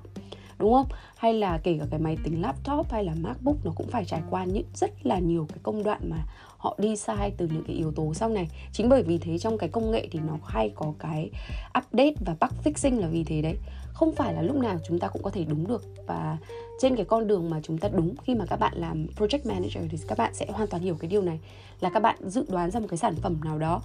đúng 0.63 0.73
không? 0.73 0.87
Hay 1.17 1.35
là 1.35 1.59
kể 1.63 1.77
cả 1.81 1.87
cái 1.91 2.01
máy 2.01 2.17
tính 2.25 2.43
laptop 2.43 2.91
hay 2.91 3.05
là 3.05 3.13
macbook 3.21 3.57
nó 3.65 3.73
cũng 3.77 3.87
phải 3.87 4.05
trải 4.05 4.23
qua 4.31 4.45
những 4.45 4.65
rất 4.75 5.07
là 5.07 5.19
nhiều 5.19 5.47
cái 5.49 5.59
công 5.63 5.83
đoạn 5.83 6.11
mà 6.11 6.17
họ 6.57 6.77
đi 6.79 6.97
sai 6.97 7.33
từ 7.37 7.49
những 7.49 7.65
cái 7.67 7.77
yếu 7.77 7.93
tố 7.93 8.15
sau 8.15 8.29
này. 8.29 8.49
Chính 8.73 8.89
bởi 8.89 9.03
vì 9.03 9.19
thế 9.19 9.39
trong 9.39 9.59
cái 9.59 9.69
công 9.69 9.91
nghệ 9.91 10.09
thì 10.11 10.21
nó 10.27 10.39
hay 10.45 10.71
có 10.75 10.93
cái 10.99 11.31
update 11.79 12.15
và 12.27 12.37
bug 12.41 12.73
fixing 12.73 13.01
là 13.01 13.09
vì 13.09 13.25
thế 13.25 13.43
đấy. 13.43 13.57
Không 13.93 14.13
phải 14.13 14.35
là 14.35 14.43
lúc 14.43 14.57
nào 14.57 14.79
chúng 14.89 14.99
ta 14.99 15.09
cũng 15.09 15.23
có 15.23 15.31
thể 15.31 15.45
đúng 15.45 15.67
được. 15.67 15.85
Và 16.07 16.39
trên 16.81 16.97
cái 16.97 17.05
con 17.05 17.27
đường 17.27 17.51
mà 17.51 17.61
chúng 17.63 17.79
ta 17.79 17.89
đúng 17.89 18.15
khi 18.25 18.35
mà 18.35 18.47
các 18.47 18.57
bạn 18.57 18.73
làm 18.77 19.07
project 19.19 19.49
manager 19.49 19.85
thì 19.91 19.99
các 20.09 20.19
bạn 20.19 20.35
sẽ 20.35 20.47
hoàn 20.53 20.69
toàn 20.69 20.83
hiểu 20.83 20.97
cái 21.01 21.11
điều 21.11 21.23
này. 21.23 21.41
Là 21.81 21.91
các 21.91 22.01
bạn 22.01 22.17
dự 22.21 22.47
đoán 22.49 22.71
ra 22.71 22.81
một 22.81 22.87
cái 22.91 22.99
sản 22.99 23.15
phẩm 23.17 23.37
nào 23.45 23.59
đó 23.59 23.83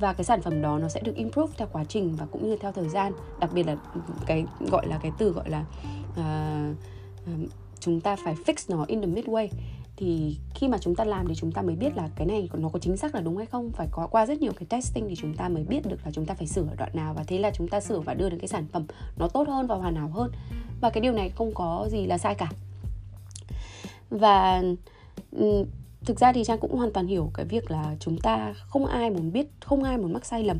và 0.00 0.12
cái 0.12 0.24
sản 0.24 0.42
phẩm 0.42 0.62
đó 0.62 0.78
nó 0.78 0.88
sẽ 0.88 1.00
được 1.00 1.16
improve 1.16 1.52
theo 1.56 1.68
quá 1.72 1.84
trình 1.84 2.16
và 2.16 2.26
cũng 2.26 2.48
như 2.48 2.56
theo 2.56 2.72
thời 2.72 2.88
gian. 2.88 3.12
Đặc 3.40 3.50
biệt 3.54 3.66
là 3.66 3.76
cái 4.26 4.44
gọi 4.60 4.86
là 4.86 4.98
cái 5.02 5.12
từ 5.18 5.30
gọi 5.30 5.50
là 5.50 5.64
uh, 6.10 6.76
uh, 7.22 7.50
chúng 7.80 8.00
ta 8.00 8.16
phải 8.24 8.34
fix 8.34 8.76
nó 8.76 8.84
in 8.88 9.00
the 9.00 9.06
midway. 9.06 9.48
Thì 9.96 10.38
khi 10.54 10.68
mà 10.68 10.78
chúng 10.78 10.94
ta 10.94 11.04
làm 11.04 11.26
thì 11.28 11.34
chúng 11.34 11.52
ta 11.52 11.62
mới 11.62 11.76
biết 11.76 11.96
là 11.96 12.08
cái 12.16 12.26
này 12.26 12.48
nó 12.54 12.68
có 12.68 12.78
chính 12.78 12.96
xác 12.96 13.14
là 13.14 13.20
đúng 13.20 13.36
hay 13.36 13.46
không. 13.46 13.72
Phải 13.72 13.88
có 13.90 14.06
qua 14.06 14.26
rất 14.26 14.40
nhiều 14.40 14.52
cái 14.52 14.66
testing 14.66 15.08
thì 15.08 15.16
chúng 15.16 15.36
ta 15.36 15.48
mới 15.48 15.64
biết 15.64 15.86
được 15.86 16.00
là 16.04 16.10
chúng 16.12 16.26
ta 16.26 16.34
phải 16.34 16.46
sửa 16.46 16.62
ở 16.62 16.74
đoạn 16.78 16.90
nào. 16.94 17.14
Và 17.14 17.24
thế 17.26 17.38
là 17.38 17.50
chúng 17.54 17.68
ta 17.68 17.80
sửa 17.80 18.00
và 18.00 18.14
đưa 18.14 18.30
đến 18.30 18.38
cái 18.38 18.48
sản 18.48 18.66
phẩm 18.72 18.84
nó 19.16 19.28
tốt 19.28 19.48
hơn 19.48 19.66
và 19.66 19.74
hoàn 19.74 19.94
hảo 19.94 20.08
hơn. 20.08 20.30
Và 20.80 20.90
cái 20.90 21.00
điều 21.00 21.12
này 21.12 21.30
không 21.30 21.54
có 21.54 21.88
gì 21.90 22.06
là 22.06 22.18
sai 22.18 22.34
cả. 22.34 22.50
Và 24.10 24.62
thực 26.04 26.20
ra 26.20 26.32
thì 26.32 26.44
trang 26.44 26.58
cũng 26.58 26.76
hoàn 26.76 26.92
toàn 26.92 27.06
hiểu 27.06 27.30
cái 27.34 27.46
việc 27.46 27.70
là 27.70 27.96
chúng 28.00 28.18
ta 28.18 28.54
không 28.66 28.86
ai 28.86 29.10
muốn 29.10 29.32
biết, 29.32 29.46
không 29.60 29.82
ai 29.82 29.98
muốn 29.98 30.12
mắc 30.12 30.26
sai 30.26 30.44
lầm. 30.44 30.58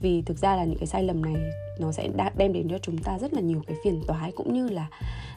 Vì 0.00 0.22
thực 0.22 0.38
ra 0.38 0.56
là 0.56 0.64
những 0.64 0.78
cái 0.78 0.86
sai 0.86 1.02
lầm 1.02 1.22
này 1.22 1.34
nó 1.80 1.92
sẽ 1.92 2.08
đem 2.36 2.52
đến 2.52 2.68
cho 2.70 2.78
chúng 2.78 2.98
ta 2.98 3.18
rất 3.18 3.34
là 3.34 3.40
nhiều 3.40 3.62
cái 3.66 3.76
phiền 3.84 4.02
toái 4.06 4.32
cũng 4.32 4.52
như 4.52 4.68
là 4.68 4.88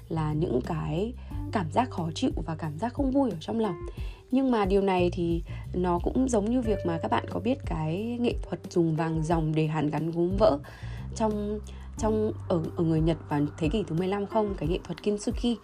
là 0.10 0.34
những 0.34 0.62
cái 0.66 1.14
cảm 1.52 1.72
giác 1.72 1.90
khó 1.90 2.10
chịu 2.16 2.32
và 2.46 2.56
cảm 2.56 2.78
giác 2.78 2.94
không 2.94 3.12
vui 3.12 3.32
ở 3.32 3.38
trong 3.40 3.60
lòng. 3.60 3.76
Nhưng 4.32 4.52
mà 4.52 4.66
điều 4.66 4.82
này 4.82 5.10
thì 5.14 5.44
nó 5.74 6.00
cũng 6.04 6.30
giống 6.30 6.50
như 6.50 6.62
việc 6.62 6.80
mà 6.86 7.00
các 7.02 7.12
bạn 7.12 7.26
có 7.30 7.40
biết 7.40 7.58
cái 7.66 8.18
nghệ 8.20 8.34
thuật 8.44 8.60
dùng 8.70 8.96
vàng 8.96 9.24
dòng 9.24 9.56
để 9.56 9.68
hàn 9.68 9.90
gắn 9.90 10.12
gốm 10.12 10.38
vỡ 10.38 10.60
trong 11.16 11.60
trong 11.98 12.32
ở 12.48 12.64
ở 12.76 12.84
người 12.84 13.02
Nhật 13.02 13.18
vào 13.30 13.42
thế 13.58 13.70
kỷ 13.70 13.84
thứ 13.88 13.96
15 13.96 14.26
không 14.26 14.54
cái 14.58 14.70
nghệ 14.70 14.80
thuật 14.84 15.04
kintsugi. 15.04 15.58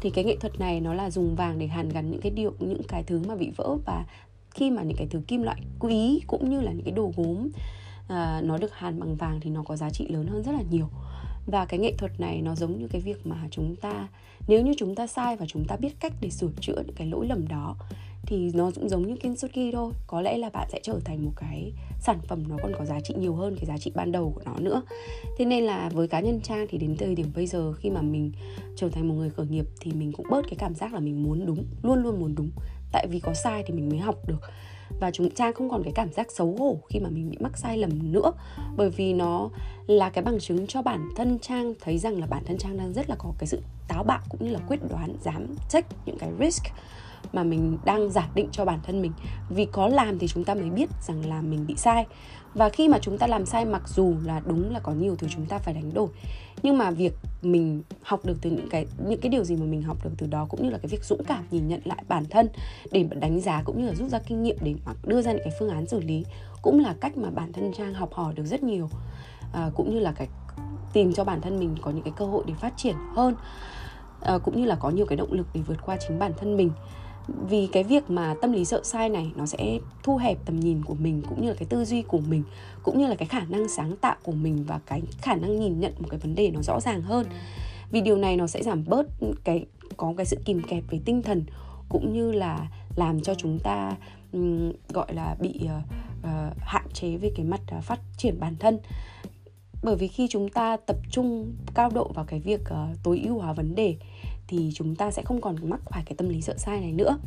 Thì 0.00 0.10
cái 0.10 0.24
nghệ 0.24 0.36
thuật 0.36 0.60
này 0.60 0.80
nó 0.80 0.94
là 0.94 1.10
dùng 1.10 1.36
vàng 1.36 1.58
để 1.58 1.66
hàn 1.66 1.88
gắn 1.88 2.10
những 2.10 2.20
cái 2.20 2.32
điệu 2.32 2.52
những 2.58 2.82
cái 2.88 3.02
thứ 3.02 3.22
mà 3.28 3.34
bị 3.34 3.50
vỡ 3.56 3.76
và 3.86 4.04
khi 4.50 4.70
mà 4.70 4.82
những 4.82 4.96
cái 4.96 5.06
thứ 5.10 5.20
kim 5.28 5.42
loại 5.42 5.60
quý 5.80 6.20
cũng 6.26 6.50
như 6.50 6.60
là 6.60 6.72
những 6.72 6.84
cái 6.84 6.92
đồ 6.92 7.12
gốm 7.16 7.48
à, 8.08 8.40
nó 8.44 8.58
được 8.58 8.74
hàn 8.74 9.00
bằng 9.00 9.16
vàng 9.16 9.40
thì 9.40 9.50
nó 9.50 9.62
có 9.62 9.76
giá 9.76 9.90
trị 9.90 10.08
lớn 10.08 10.26
hơn 10.26 10.42
rất 10.42 10.52
là 10.52 10.62
nhiều. 10.70 10.88
Và 11.46 11.64
cái 11.64 11.80
nghệ 11.80 11.94
thuật 11.98 12.20
này 12.20 12.42
nó 12.42 12.54
giống 12.54 12.78
như 12.78 12.88
cái 12.88 13.00
việc 13.00 13.26
mà 13.26 13.48
chúng 13.50 13.76
ta 13.76 14.08
nếu 14.48 14.62
như 14.62 14.74
chúng 14.78 14.94
ta 14.94 15.06
sai 15.06 15.36
và 15.36 15.46
chúng 15.48 15.64
ta 15.64 15.76
biết 15.76 16.00
cách 16.00 16.12
để 16.20 16.30
sửa 16.30 16.50
chữa 16.60 16.82
những 16.86 16.96
cái 16.96 17.06
lỗi 17.06 17.26
lầm 17.26 17.48
đó 17.48 17.76
thì 18.30 18.50
nó 18.54 18.70
cũng 18.74 18.88
giống 18.88 19.06
như 19.06 19.16
kintsugi 19.16 19.72
thôi. 19.72 19.92
Có 20.06 20.20
lẽ 20.20 20.38
là 20.38 20.50
bạn 20.50 20.68
sẽ 20.72 20.80
trở 20.82 21.00
thành 21.04 21.24
một 21.24 21.32
cái 21.36 21.72
sản 22.00 22.18
phẩm 22.28 22.48
nó 22.48 22.56
còn 22.62 22.72
có 22.78 22.84
giá 22.84 23.00
trị 23.00 23.14
nhiều 23.18 23.34
hơn 23.34 23.56
cái 23.56 23.66
giá 23.66 23.78
trị 23.78 23.92
ban 23.94 24.12
đầu 24.12 24.32
của 24.34 24.42
nó 24.44 24.54
nữa. 24.58 24.82
Thế 25.38 25.44
nên 25.44 25.64
là 25.64 25.88
với 25.92 26.08
cá 26.08 26.20
nhân 26.20 26.40
trang 26.40 26.66
thì 26.70 26.78
đến 26.78 26.96
thời 26.96 27.14
điểm 27.14 27.32
bây 27.34 27.46
giờ 27.46 27.72
khi 27.72 27.90
mà 27.90 28.02
mình 28.02 28.32
trở 28.76 28.88
thành 28.88 29.08
một 29.08 29.14
người 29.14 29.30
khởi 29.30 29.46
nghiệp 29.46 29.66
thì 29.80 29.92
mình 29.92 30.12
cũng 30.12 30.26
bớt 30.30 30.42
cái 30.44 30.54
cảm 30.58 30.74
giác 30.74 30.94
là 30.94 31.00
mình 31.00 31.22
muốn 31.22 31.46
đúng, 31.46 31.64
luôn 31.82 32.02
luôn 32.02 32.20
muốn 32.20 32.34
đúng. 32.34 32.50
Tại 32.92 33.06
vì 33.10 33.20
có 33.20 33.34
sai 33.34 33.62
thì 33.66 33.74
mình 33.74 33.88
mới 33.88 33.98
học 33.98 34.16
được. 34.26 34.40
Và 35.00 35.10
chúng 35.10 35.30
trang 35.30 35.52
không 35.52 35.70
còn 35.70 35.82
cái 35.82 35.92
cảm 35.92 36.12
giác 36.12 36.32
xấu 36.32 36.56
hổ 36.58 36.78
khi 36.88 37.00
mà 37.00 37.10
mình 37.10 37.30
bị 37.30 37.36
mắc 37.40 37.58
sai 37.58 37.78
lầm 37.78 38.12
nữa. 38.12 38.32
Bởi 38.76 38.90
vì 38.90 39.12
nó 39.12 39.50
là 39.86 40.10
cái 40.10 40.24
bằng 40.24 40.38
chứng 40.38 40.66
cho 40.66 40.82
bản 40.82 41.08
thân 41.16 41.38
trang 41.38 41.74
thấy 41.80 41.98
rằng 41.98 42.20
là 42.20 42.26
bản 42.26 42.44
thân 42.44 42.58
trang 42.58 42.76
đang 42.76 42.92
rất 42.92 43.10
là 43.10 43.16
có 43.18 43.32
cái 43.38 43.46
sự 43.46 43.60
táo 43.88 44.04
bạo 44.04 44.20
cũng 44.28 44.44
như 44.44 44.50
là 44.50 44.60
quyết 44.68 44.80
đoán, 44.90 45.16
dám 45.22 45.46
take 45.72 45.88
những 46.06 46.18
cái 46.18 46.30
risk 46.40 46.62
mà 47.32 47.42
mình 47.42 47.78
đang 47.84 48.10
giả 48.10 48.28
định 48.34 48.48
cho 48.52 48.64
bản 48.64 48.78
thân 48.82 49.02
mình. 49.02 49.12
Vì 49.48 49.64
có 49.64 49.88
làm 49.88 50.18
thì 50.18 50.28
chúng 50.28 50.44
ta 50.44 50.54
mới 50.54 50.70
biết 50.70 50.90
rằng 51.02 51.28
là 51.28 51.42
mình 51.42 51.66
bị 51.66 51.74
sai. 51.76 52.06
Và 52.54 52.68
khi 52.68 52.88
mà 52.88 52.98
chúng 52.98 53.18
ta 53.18 53.26
làm 53.26 53.46
sai 53.46 53.64
mặc 53.64 53.82
dù 53.88 54.14
là 54.24 54.40
đúng 54.44 54.72
là 54.72 54.80
có 54.80 54.92
nhiều 54.92 55.16
thứ 55.16 55.26
chúng 55.30 55.46
ta 55.46 55.58
phải 55.58 55.74
đánh 55.74 55.94
đổi 55.94 56.08
nhưng 56.62 56.78
mà 56.78 56.90
việc 56.90 57.12
mình 57.42 57.82
học 58.02 58.20
được 58.24 58.38
từ 58.42 58.50
những 58.50 58.68
cái 58.68 58.86
những 59.08 59.20
cái 59.20 59.30
điều 59.30 59.44
gì 59.44 59.56
mà 59.56 59.64
mình 59.64 59.82
học 59.82 59.96
được 60.04 60.10
từ 60.18 60.26
đó 60.26 60.46
cũng 60.48 60.62
như 60.62 60.70
là 60.70 60.78
cái 60.78 60.88
việc 60.88 61.04
dũng 61.04 61.24
cảm 61.24 61.44
nhìn 61.50 61.68
nhận 61.68 61.80
lại 61.84 62.04
bản 62.08 62.24
thân 62.30 62.48
để 62.90 63.06
đánh 63.20 63.40
giá 63.40 63.62
cũng 63.64 63.80
như 63.80 63.86
là 63.86 63.94
rút 63.94 64.08
ra 64.08 64.18
kinh 64.26 64.42
nghiệm 64.42 64.56
để 64.60 64.74
mà 64.86 64.92
đưa 65.04 65.22
ra 65.22 65.32
những 65.32 65.42
cái 65.44 65.54
phương 65.58 65.68
án 65.68 65.86
xử 65.86 66.00
lý 66.00 66.24
cũng 66.62 66.80
là 66.80 66.94
cách 67.00 67.16
mà 67.16 67.30
bản 67.30 67.52
thân 67.52 67.72
trang 67.76 67.94
học 67.94 68.12
hỏi 68.12 68.34
được 68.34 68.44
rất 68.44 68.62
nhiều. 68.62 68.88
À, 69.52 69.70
cũng 69.74 69.94
như 69.94 70.00
là 70.00 70.12
cái 70.12 70.28
tìm 70.92 71.12
cho 71.12 71.24
bản 71.24 71.40
thân 71.40 71.58
mình 71.58 71.76
có 71.82 71.90
những 71.90 72.02
cái 72.02 72.12
cơ 72.16 72.26
hội 72.26 72.44
để 72.46 72.54
phát 72.54 72.72
triển 72.76 72.94
hơn. 73.14 73.34
À, 74.20 74.38
cũng 74.38 74.56
như 74.60 74.64
là 74.64 74.74
có 74.74 74.90
nhiều 74.90 75.06
cái 75.06 75.16
động 75.16 75.32
lực 75.32 75.46
để 75.54 75.60
vượt 75.60 75.78
qua 75.86 75.96
chính 76.08 76.18
bản 76.18 76.32
thân 76.36 76.56
mình 76.56 76.70
vì 77.48 77.68
cái 77.72 77.84
việc 77.84 78.10
mà 78.10 78.34
tâm 78.42 78.52
lý 78.52 78.64
sợ 78.64 78.80
sai 78.84 79.08
này 79.08 79.32
nó 79.36 79.46
sẽ 79.46 79.78
thu 80.02 80.16
hẹp 80.16 80.38
tầm 80.44 80.60
nhìn 80.60 80.84
của 80.84 80.94
mình 80.94 81.22
cũng 81.28 81.42
như 81.42 81.48
là 81.48 81.54
cái 81.58 81.66
tư 81.66 81.84
duy 81.84 82.02
của 82.02 82.20
mình 82.28 82.42
cũng 82.82 82.98
như 82.98 83.06
là 83.06 83.14
cái 83.14 83.28
khả 83.28 83.44
năng 83.48 83.68
sáng 83.68 83.96
tạo 83.96 84.16
của 84.22 84.32
mình 84.32 84.64
và 84.64 84.80
cái 84.86 85.02
khả 85.22 85.34
năng 85.34 85.60
nhìn 85.60 85.80
nhận 85.80 85.92
một 85.98 86.06
cái 86.10 86.20
vấn 86.20 86.34
đề 86.34 86.50
nó 86.50 86.60
rõ 86.62 86.80
ràng 86.80 87.02
hơn. 87.02 87.26
Vì 87.90 88.00
điều 88.00 88.16
này 88.16 88.36
nó 88.36 88.46
sẽ 88.46 88.62
giảm 88.62 88.84
bớt 88.84 89.06
cái 89.44 89.66
có 89.96 90.14
cái 90.16 90.26
sự 90.26 90.36
kìm 90.44 90.62
kẹp 90.62 90.84
về 90.90 91.00
tinh 91.04 91.22
thần 91.22 91.44
cũng 91.88 92.12
như 92.12 92.32
là 92.32 92.68
làm 92.96 93.20
cho 93.20 93.34
chúng 93.34 93.58
ta 93.58 93.96
um, 94.32 94.72
gọi 94.88 95.14
là 95.14 95.36
bị 95.40 95.60
uh, 95.64 95.70
uh, 96.20 96.56
hạn 96.58 96.86
chế 96.92 97.16
về 97.16 97.32
cái 97.36 97.46
mặt 97.46 97.60
uh, 97.78 97.84
phát 97.84 98.00
triển 98.16 98.40
bản 98.40 98.56
thân. 98.58 98.78
Bởi 99.82 99.96
vì 99.96 100.08
khi 100.08 100.28
chúng 100.28 100.48
ta 100.48 100.76
tập 100.76 100.96
trung 101.10 101.52
cao 101.74 101.90
độ 101.94 102.12
vào 102.14 102.24
cái 102.24 102.40
việc 102.40 102.60
uh, 102.60 102.98
tối 103.02 103.20
ưu 103.24 103.38
hóa 103.38 103.52
vấn 103.52 103.74
đề 103.74 103.96
thì 104.50 104.70
chúng 104.74 104.94
ta 104.94 105.10
sẽ 105.10 105.22
không 105.22 105.40
còn 105.40 105.56
mắc 105.62 105.80
phải 105.90 106.02
cái 106.06 106.14
tâm 106.16 106.28
lý 106.28 106.42
sợ 106.42 106.54
sai 106.56 106.80
này 106.80 106.92
nữa. 106.92 107.18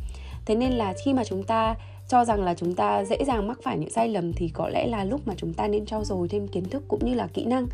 Thế 0.46 0.54
nên 0.54 0.72
là 0.72 0.94
khi 1.04 1.12
mà 1.12 1.24
chúng 1.24 1.42
ta 1.42 1.76
cho 2.08 2.24
rằng 2.24 2.44
là 2.44 2.54
chúng 2.54 2.74
ta 2.74 3.04
dễ 3.04 3.24
dàng 3.26 3.48
mắc 3.48 3.58
phải 3.62 3.78
những 3.78 3.90
sai 3.90 4.08
lầm 4.08 4.32
thì 4.32 4.48
có 4.48 4.68
lẽ 4.68 4.86
là 4.86 5.04
lúc 5.04 5.20
mà 5.26 5.34
chúng 5.36 5.54
ta 5.54 5.68
nên 5.68 5.86
trau 5.86 6.04
dồi 6.04 6.28
thêm 6.28 6.48
kiến 6.48 6.64
thức 6.64 6.82
cũng 6.88 7.04
như 7.04 7.14
là 7.14 7.26
kỹ 7.26 7.44
năng 7.44 7.66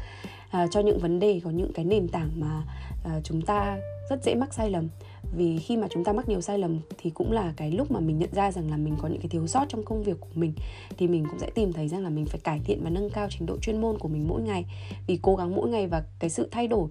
à, 0.50 0.66
cho 0.70 0.80
những 0.80 0.98
vấn 0.98 1.18
đề 1.18 1.40
có 1.44 1.50
những 1.50 1.72
cái 1.72 1.84
nền 1.84 2.08
tảng 2.08 2.30
mà 2.36 2.62
à, 3.04 3.20
chúng 3.24 3.42
ta 3.42 3.78
rất 4.10 4.24
dễ 4.24 4.34
mắc 4.34 4.54
sai 4.54 4.70
lầm. 4.70 4.88
Vì 5.36 5.58
khi 5.58 5.76
mà 5.76 5.86
chúng 5.90 6.04
ta 6.04 6.12
mắc 6.12 6.28
nhiều 6.28 6.40
sai 6.40 6.58
lầm 6.58 6.80
thì 6.98 7.10
cũng 7.10 7.32
là 7.32 7.52
cái 7.56 7.70
lúc 7.70 7.90
mà 7.90 8.00
mình 8.00 8.18
nhận 8.18 8.30
ra 8.32 8.52
rằng 8.52 8.70
là 8.70 8.76
mình 8.76 8.96
có 8.98 9.08
những 9.08 9.20
cái 9.20 9.28
thiếu 9.28 9.46
sót 9.46 9.64
trong 9.68 9.84
công 9.84 10.02
việc 10.02 10.20
của 10.20 10.30
mình 10.34 10.52
thì 10.98 11.08
mình 11.08 11.24
cũng 11.30 11.38
sẽ 11.38 11.50
tìm 11.54 11.72
thấy 11.72 11.88
rằng 11.88 12.02
là 12.02 12.10
mình 12.10 12.26
phải 12.26 12.40
cải 12.44 12.60
thiện 12.64 12.84
và 12.84 12.90
nâng 12.90 13.10
cao 13.10 13.26
trình 13.30 13.46
độ 13.46 13.58
chuyên 13.58 13.80
môn 13.80 13.98
của 13.98 14.08
mình 14.08 14.28
mỗi 14.28 14.42
ngày. 14.42 14.64
Vì 15.06 15.18
cố 15.22 15.36
gắng 15.36 15.56
mỗi 15.56 15.68
ngày 15.68 15.86
và 15.86 16.04
cái 16.18 16.30
sự 16.30 16.48
thay 16.50 16.68
đổi 16.68 16.88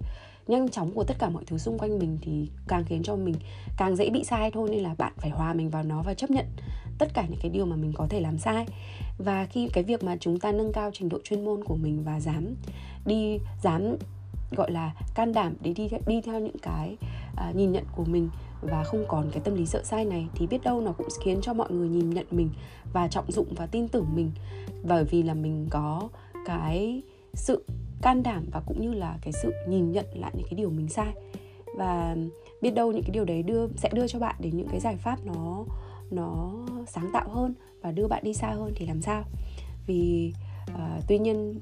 nhanh 0.50 0.68
chóng 0.68 0.92
của 0.94 1.04
tất 1.04 1.16
cả 1.18 1.28
mọi 1.28 1.44
thứ 1.46 1.58
xung 1.58 1.78
quanh 1.78 1.98
mình 1.98 2.18
thì 2.22 2.50
càng 2.68 2.84
khiến 2.84 3.02
cho 3.02 3.16
mình 3.16 3.34
càng 3.76 3.96
dễ 3.96 4.10
bị 4.10 4.24
sai 4.24 4.50
thôi 4.50 4.68
nên 4.72 4.82
là 4.82 4.94
bạn 4.98 5.12
phải 5.16 5.30
hòa 5.30 5.54
mình 5.54 5.70
vào 5.70 5.82
nó 5.82 6.02
và 6.02 6.14
chấp 6.14 6.30
nhận 6.30 6.46
tất 6.98 7.14
cả 7.14 7.26
những 7.30 7.38
cái 7.42 7.50
điều 7.50 7.66
mà 7.66 7.76
mình 7.76 7.92
có 7.94 8.06
thể 8.10 8.20
làm 8.20 8.38
sai. 8.38 8.66
Và 9.18 9.46
khi 9.46 9.68
cái 9.72 9.84
việc 9.84 10.02
mà 10.02 10.16
chúng 10.20 10.38
ta 10.38 10.52
nâng 10.52 10.72
cao 10.72 10.90
trình 10.94 11.08
độ 11.08 11.18
chuyên 11.24 11.44
môn 11.44 11.64
của 11.64 11.76
mình 11.76 12.02
và 12.04 12.20
dám 12.20 12.54
đi 13.06 13.38
dám 13.62 13.96
gọi 14.50 14.70
là 14.70 14.94
can 15.14 15.32
đảm 15.32 15.54
để 15.60 15.72
đi 15.72 15.88
đi 16.06 16.20
theo 16.20 16.40
những 16.40 16.58
cái 16.62 16.96
uh, 17.32 17.56
nhìn 17.56 17.72
nhận 17.72 17.84
của 17.96 18.04
mình 18.04 18.28
và 18.62 18.84
không 18.84 19.04
còn 19.08 19.30
cái 19.30 19.40
tâm 19.44 19.54
lý 19.54 19.66
sợ 19.66 19.82
sai 19.84 20.04
này 20.04 20.26
thì 20.34 20.46
biết 20.46 20.62
đâu 20.64 20.80
nó 20.80 20.92
cũng 20.92 21.08
khiến 21.24 21.38
cho 21.42 21.52
mọi 21.52 21.70
người 21.70 21.88
nhìn 21.88 22.10
nhận 22.10 22.26
mình 22.30 22.50
và 22.92 23.08
trọng 23.08 23.32
dụng 23.32 23.54
và 23.56 23.66
tin 23.66 23.88
tưởng 23.88 24.06
mình. 24.14 24.30
Bởi 24.82 25.04
vì 25.04 25.22
là 25.22 25.34
mình 25.34 25.66
có 25.70 26.08
cái 26.46 27.02
sự 27.34 27.64
can 28.02 28.22
đảm 28.22 28.46
và 28.52 28.60
cũng 28.66 28.80
như 28.80 28.92
là 28.92 29.18
cái 29.22 29.32
sự 29.42 29.52
nhìn 29.68 29.92
nhận 29.92 30.06
lại 30.14 30.32
những 30.34 30.46
cái 30.50 30.54
điều 30.54 30.70
mình 30.70 30.88
sai. 30.88 31.12
Và 31.76 32.16
biết 32.60 32.70
đâu 32.70 32.92
những 32.92 33.02
cái 33.02 33.10
điều 33.10 33.24
đấy 33.24 33.42
đưa 33.42 33.68
sẽ 33.76 33.88
đưa 33.92 34.08
cho 34.08 34.18
bạn 34.18 34.34
đến 34.38 34.56
những 34.56 34.68
cái 34.68 34.80
giải 34.80 34.96
pháp 34.96 35.18
nó 35.24 35.64
nó 36.10 36.52
sáng 36.88 37.10
tạo 37.12 37.28
hơn 37.28 37.54
và 37.82 37.92
đưa 37.92 38.06
bạn 38.06 38.24
đi 38.24 38.34
xa 38.34 38.50
hơn 38.50 38.72
thì 38.76 38.86
làm 38.86 39.02
sao? 39.02 39.24
Vì 39.86 40.32
uh, 40.74 41.04
tuy 41.08 41.18
nhiên 41.18 41.60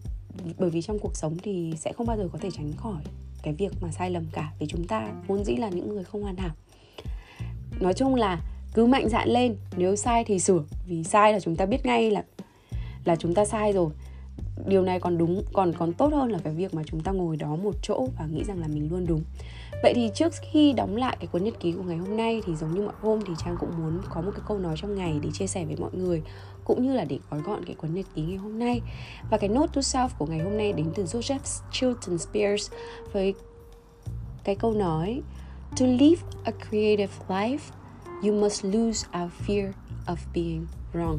bởi 0.59 0.71
vì 0.71 0.83
trong 0.83 0.99
cuộc 0.99 1.16
sống 1.16 1.37
thì 1.42 1.75
sẽ 1.76 1.92
không 1.92 2.07
bao 2.07 2.16
giờ 2.16 2.28
có 2.33 2.38
thể 2.38 2.50
tránh 2.50 2.73
khỏi 2.76 3.02
cái 3.42 3.54
việc 3.54 3.73
mà 3.80 3.90
sai 3.92 4.11
lầm 4.11 4.25
cả 4.33 4.52
vì 4.59 4.66
chúng 4.66 4.87
ta 4.87 5.12
vốn 5.26 5.45
dĩ 5.45 5.57
là 5.57 5.68
những 5.68 5.88
người 5.88 6.04
không 6.04 6.23
hoàn 6.23 6.37
hảo. 6.37 6.54
Nói 7.80 7.95
chung 7.95 8.14
là 8.14 8.40
cứ 8.75 8.87
mạnh 8.87 9.09
dạn 9.09 9.28
lên 9.28 9.57
nếu 9.76 9.97
sai 9.97 10.25
thì 10.25 10.38
sửa 10.38 10.64
vì 10.87 11.04
sai 11.04 11.33
là 11.33 11.40
chúng 11.40 11.57
ta 11.57 11.66
biết 11.66 11.87
ngay 11.87 12.11
là 12.11 12.25
là 13.04 13.16
chúng 13.16 13.35
ta 13.35 13.45
sai 13.45 13.73
rồi 13.73 13.90
điều 14.68 14.82
này 14.82 15.00
còn 15.00 15.18
đúng, 15.18 15.42
còn 15.52 15.72
còn 15.72 15.92
tốt 15.92 16.12
hơn 16.12 16.32
là 16.32 16.38
cái 16.44 16.54
việc 16.54 16.75
mà 16.75 16.82
chúng 16.87 17.00
ta 17.00 17.12
ngồi 17.12 17.37
đó 17.37 17.56
một 17.56 17.75
chỗ 17.82 18.08
và 18.18 18.26
nghĩ 18.26 18.44
rằng 18.44 18.60
là 18.60 18.68
mình 18.68 18.88
luôn 18.90 19.06
đúng. 19.06 19.22
Vậy 19.82 19.92
thì 19.94 20.10
trước 20.14 20.32
khi 20.52 20.72
đóng 20.72 20.96
lại 20.96 21.16
cái 21.20 21.26
cuốn 21.26 21.44
nhật 21.44 21.60
ký 21.60 21.72
của 21.72 21.82
ngày 21.82 21.96
hôm 21.96 22.16
nay 22.16 22.42
thì 22.46 22.56
giống 22.56 22.75
như 22.75 22.82
mọi 22.82 22.94
hôm 23.00 23.20
thì 23.26 23.32
trang 23.44 23.56
cũng 23.60 23.70
muốn 23.78 24.00
có 24.10 24.20
một 24.20 24.30
cái 24.34 24.42
câu 24.48 24.58
nói 24.58 24.76
trong 24.78 24.94
ngày 24.94 25.18
để 25.22 25.30
chia 25.32 25.46
sẻ 25.46 25.64
với 25.64 25.76
mọi 25.76 25.90
người, 25.92 26.22
cũng 26.64 26.82
như 26.82 26.94
là 26.94 27.04
để 27.04 27.18
gói 27.30 27.40
gọn 27.40 27.64
cái 27.64 27.75
cuốn 27.75 27.94
nhật 27.94 28.06
ký 28.14 28.22
ngày 28.22 28.37
hôm 28.37 28.58
nay. 28.58 28.80
Và 29.30 29.37
cái 29.37 29.48
note 29.48 29.72
to 29.75 29.80
self 29.80 30.08
của 30.18 30.26
ngày 30.26 30.38
hôm 30.38 30.56
nay 30.56 30.72
đến 30.72 30.87
từ 30.94 31.04
Joseph 31.04 31.62
Chilton 31.72 32.18
Spears 32.18 32.70
với 33.12 33.34
cái 34.44 34.54
câu 34.54 34.72
nói, 34.75 35.22
to 35.80 35.87
live 35.87 36.22
a 36.44 36.52
creative 36.68 37.12
life, 37.28 37.58
you 38.22 38.40
must 38.40 38.64
lose 38.64 39.06
our 39.22 39.32
fear 39.46 39.72
of 40.06 40.16
being 40.34 40.66
wrong. 40.92 41.18